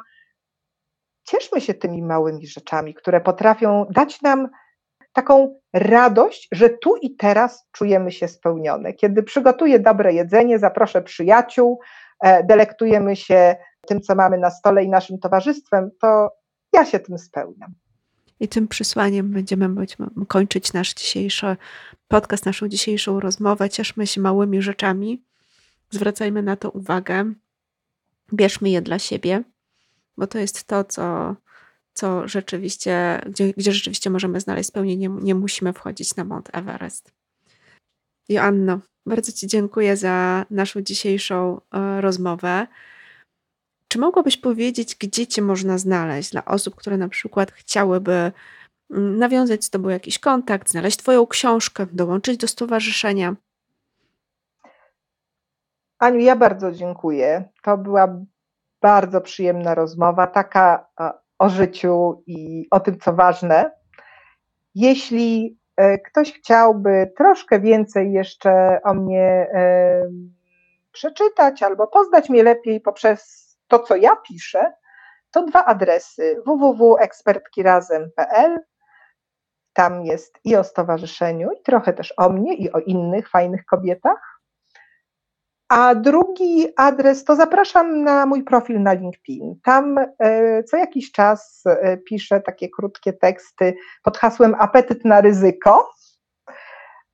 cieszmy 1.24 1.60
się 1.60 1.74
tymi 1.74 2.02
małymi 2.02 2.46
rzeczami, 2.46 2.94
które 2.94 3.20
potrafią 3.20 3.86
dać 3.90 4.22
nam 4.22 4.48
taką 5.12 5.60
radość, 5.72 6.48
że 6.52 6.70
tu 6.70 6.96
i 6.96 7.16
teraz 7.16 7.68
czujemy 7.72 8.12
się 8.12 8.28
spełnione. 8.28 8.92
Kiedy 8.92 9.22
przygotuję 9.22 9.80
dobre 9.80 10.12
jedzenie, 10.12 10.58
zaproszę 10.58 11.02
przyjaciół, 11.02 11.80
delektujemy 12.44 13.16
się 13.16 13.56
tym, 13.86 14.00
co 14.00 14.14
mamy 14.14 14.38
na 14.38 14.50
stole 14.50 14.84
i 14.84 14.88
naszym 14.88 15.18
towarzystwem, 15.18 15.90
to 16.00 16.32
ja 16.72 16.84
się 16.84 17.00
tym 17.00 17.18
spełniam. 17.18 17.74
I 18.40 18.48
tym 18.48 18.68
przesłaniem 18.68 19.30
będziemy 19.30 19.86
kończyć 20.28 20.72
nasz 20.72 20.94
dzisiejszy 20.94 21.56
podcast, 22.08 22.46
naszą 22.46 22.68
dzisiejszą 22.68 23.20
rozmowę. 23.20 23.70
Cieszmy 23.70 24.06
się 24.06 24.20
małymi 24.20 24.62
rzeczami, 24.62 25.22
zwracajmy 25.90 26.42
na 26.42 26.56
to 26.56 26.70
uwagę, 26.70 27.32
bierzmy 28.32 28.70
je 28.70 28.82
dla 28.82 28.98
siebie, 28.98 29.42
bo 30.16 30.26
to 30.26 30.38
jest 30.38 30.64
to, 30.64 30.84
co, 30.84 31.34
co 31.94 32.28
rzeczywiście, 32.28 33.20
gdzie, 33.26 33.52
gdzie 33.52 33.72
rzeczywiście 33.72 34.10
możemy 34.10 34.40
znaleźć 34.40 34.68
spełnienie. 34.68 35.08
Nie, 35.08 35.34
musimy 35.34 35.72
wchodzić 35.72 36.16
na 36.16 36.24
Mount 36.24 36.48
Everest. 36.52 37.12
Joanno, 38.28 38.80
bardzo 39.06 39.32
Ci 39.32 39.46
dziękuję 39.46 39.96
za 39.96 40.46
naszą 40.50 40.80
dzisiejszą 40.82 41.60
e, 41.74 42.00
rozmowę. 42.00 42.66
Czy 43.88 43.98
mogłabyś 43.98 44.36
powiedzieć, 44.36 44.96
gdzie 44.96 45.26
Cię 45.26 45.42
można 45.42 45.78
znaleźć 45.78 46.30
dla 46.30 46.44
osób, 46.44 46.74
które 46.74 46.96
na 46.96 47.08
przykład 47.08 47.52
chciałyby 47.52 48.32
mm, 48.90 49.18
nawiązać 49.18 49.64
z 49.64 49.70
Tobą 49.70 49.88
jakiś 49.88 50.18
kontakt, 50.18 50.70
znaleźć 50.70 50.96
Twoją 50.96 51.26
książkę, 51.26 51.86
dołączyć 51.92 52.36
do 52.36 52.48
stowarzyszenia? 52.48 53.36
Aniu, 55.98 56.20
ja 56.20 56.36
bardzo 56.36 56.72
dziękuję. 56.72 57.48
To 57.62 57.78
była 57.78 58.16
bardzo 58.82 59.20
przyjemna 59.20 59.74
rozmowa, 59.74 60.26
taka 60.26 60.86
o 61.42 61.48
życiu 61.48 62.22
i 62.26 62.66
o 62.70 62.80
tym, 62.80 62.98
co 62.98 63.12
ważne. 63.12 63.70
Jeśli 64.74 65.58
e, 65.76 65.98
ktoś 65.98 66.32
chciałby 66.32 67.12
troszkę 67.16 67.60
więcej 67.60 68.12
jeszcze 68.12 68.80
o 68.84 68.94
mnie 68.94 69.48
przeczytać 70.92 71.62
albo 71.62 71.86
poznać 71.86 72.30
mnie 72.30 72.42
lepiej 72.42 72.80
poprzez 72.80 73.48
to, 73.68 73.78
co 73.78 73.96
ja 73.96 74.16
piszę, 74.16 74.72
to 75.30 75.46
dwa 75.46 75.64
adresy 75.64 76.42
www.ekspertkirazem.pl. 76.46 78.58
Tam 79.72 80.04
jest 80.04 80.38
i 80.44 80.56
o 80.56 80.64
stowarzyszeniu, 80.64 81.50
i 81.52 81.62
trochę 81.62 81.92
też 81.92 82.14
o 82.16 82.28
mnie, 82.28 82.54
i 82.54 82.72
o 82.72 82.78
innych 82.78 83.30
fajnych 83.30 83.64
kobietach. 83.64 84.31
A 85.72 85.94
drugi 85.94 86.68
adres 86.76 87.24
to 87.24 87.36
zapraszam 87.36 88.04
na 88.04 88.26
mój 88.26 88.44
profil 88.44 88.82
na 88.82 88.92
LinkedIn. 88.92 89.60
Tam 89.62 89.98
e, 89.98 90.64
co 90.64 90.76
jakiś 90.76 91.12
czas 91.12 91.62
e, 91.66 91.96
piszę 91.96 92.40
takie 92.40 92.68
krótkie 92.68 93.12
teksty 93.12 93.74
pod 94.02 94.18
hasłem 94.18 94.54
apetyt 94.58 95.04
na 95.04 95.20
ryzyko. 95.20 95.90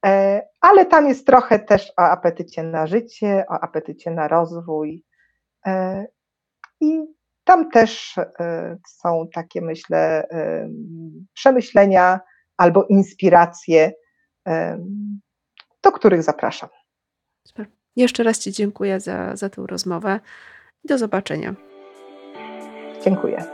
E, 0.07 0.43
ale 0.61 0.87
tam 0.87 1.09
jest 1.09 1.27
trochę 1.27 1.59
też 1.59 1.93
o 1.97 2.03
apetycie 2.03 2.63
na 2.63 2.87
życie, 2.87 3.45
o 3.49 3.61
apetycie 3.61 4.11
na 4.11 4.29
rozwój. 4.29 5.05
I 6.81 7.05
tam 7.45 7.71
też 7.71 8.15
są 8.89 9.29
takie, 9.35 9.61
myślę, 9.61 10.29
przemyślenia 11.33 12.21
albo 12.57 12.85
inspiracje, 12.85 13.93
do 15.83 15.93
których 15.93 16.23
zapraszam. 16.23 16.69
Super. 17.47 17.78
Jeszcze 17.99 18.23
raz 18.23 18.39
Ci 18.39 18.53
dziękuję 18.53 19.01
za, 19.01 19.37
za 19.37 19.49
tę 19.51 19.65
rozmowę. 19.67 20.21
Do 20.85 20.99
zobaczenia. 20.99 21.55
Dziękuję. 23.05 23.45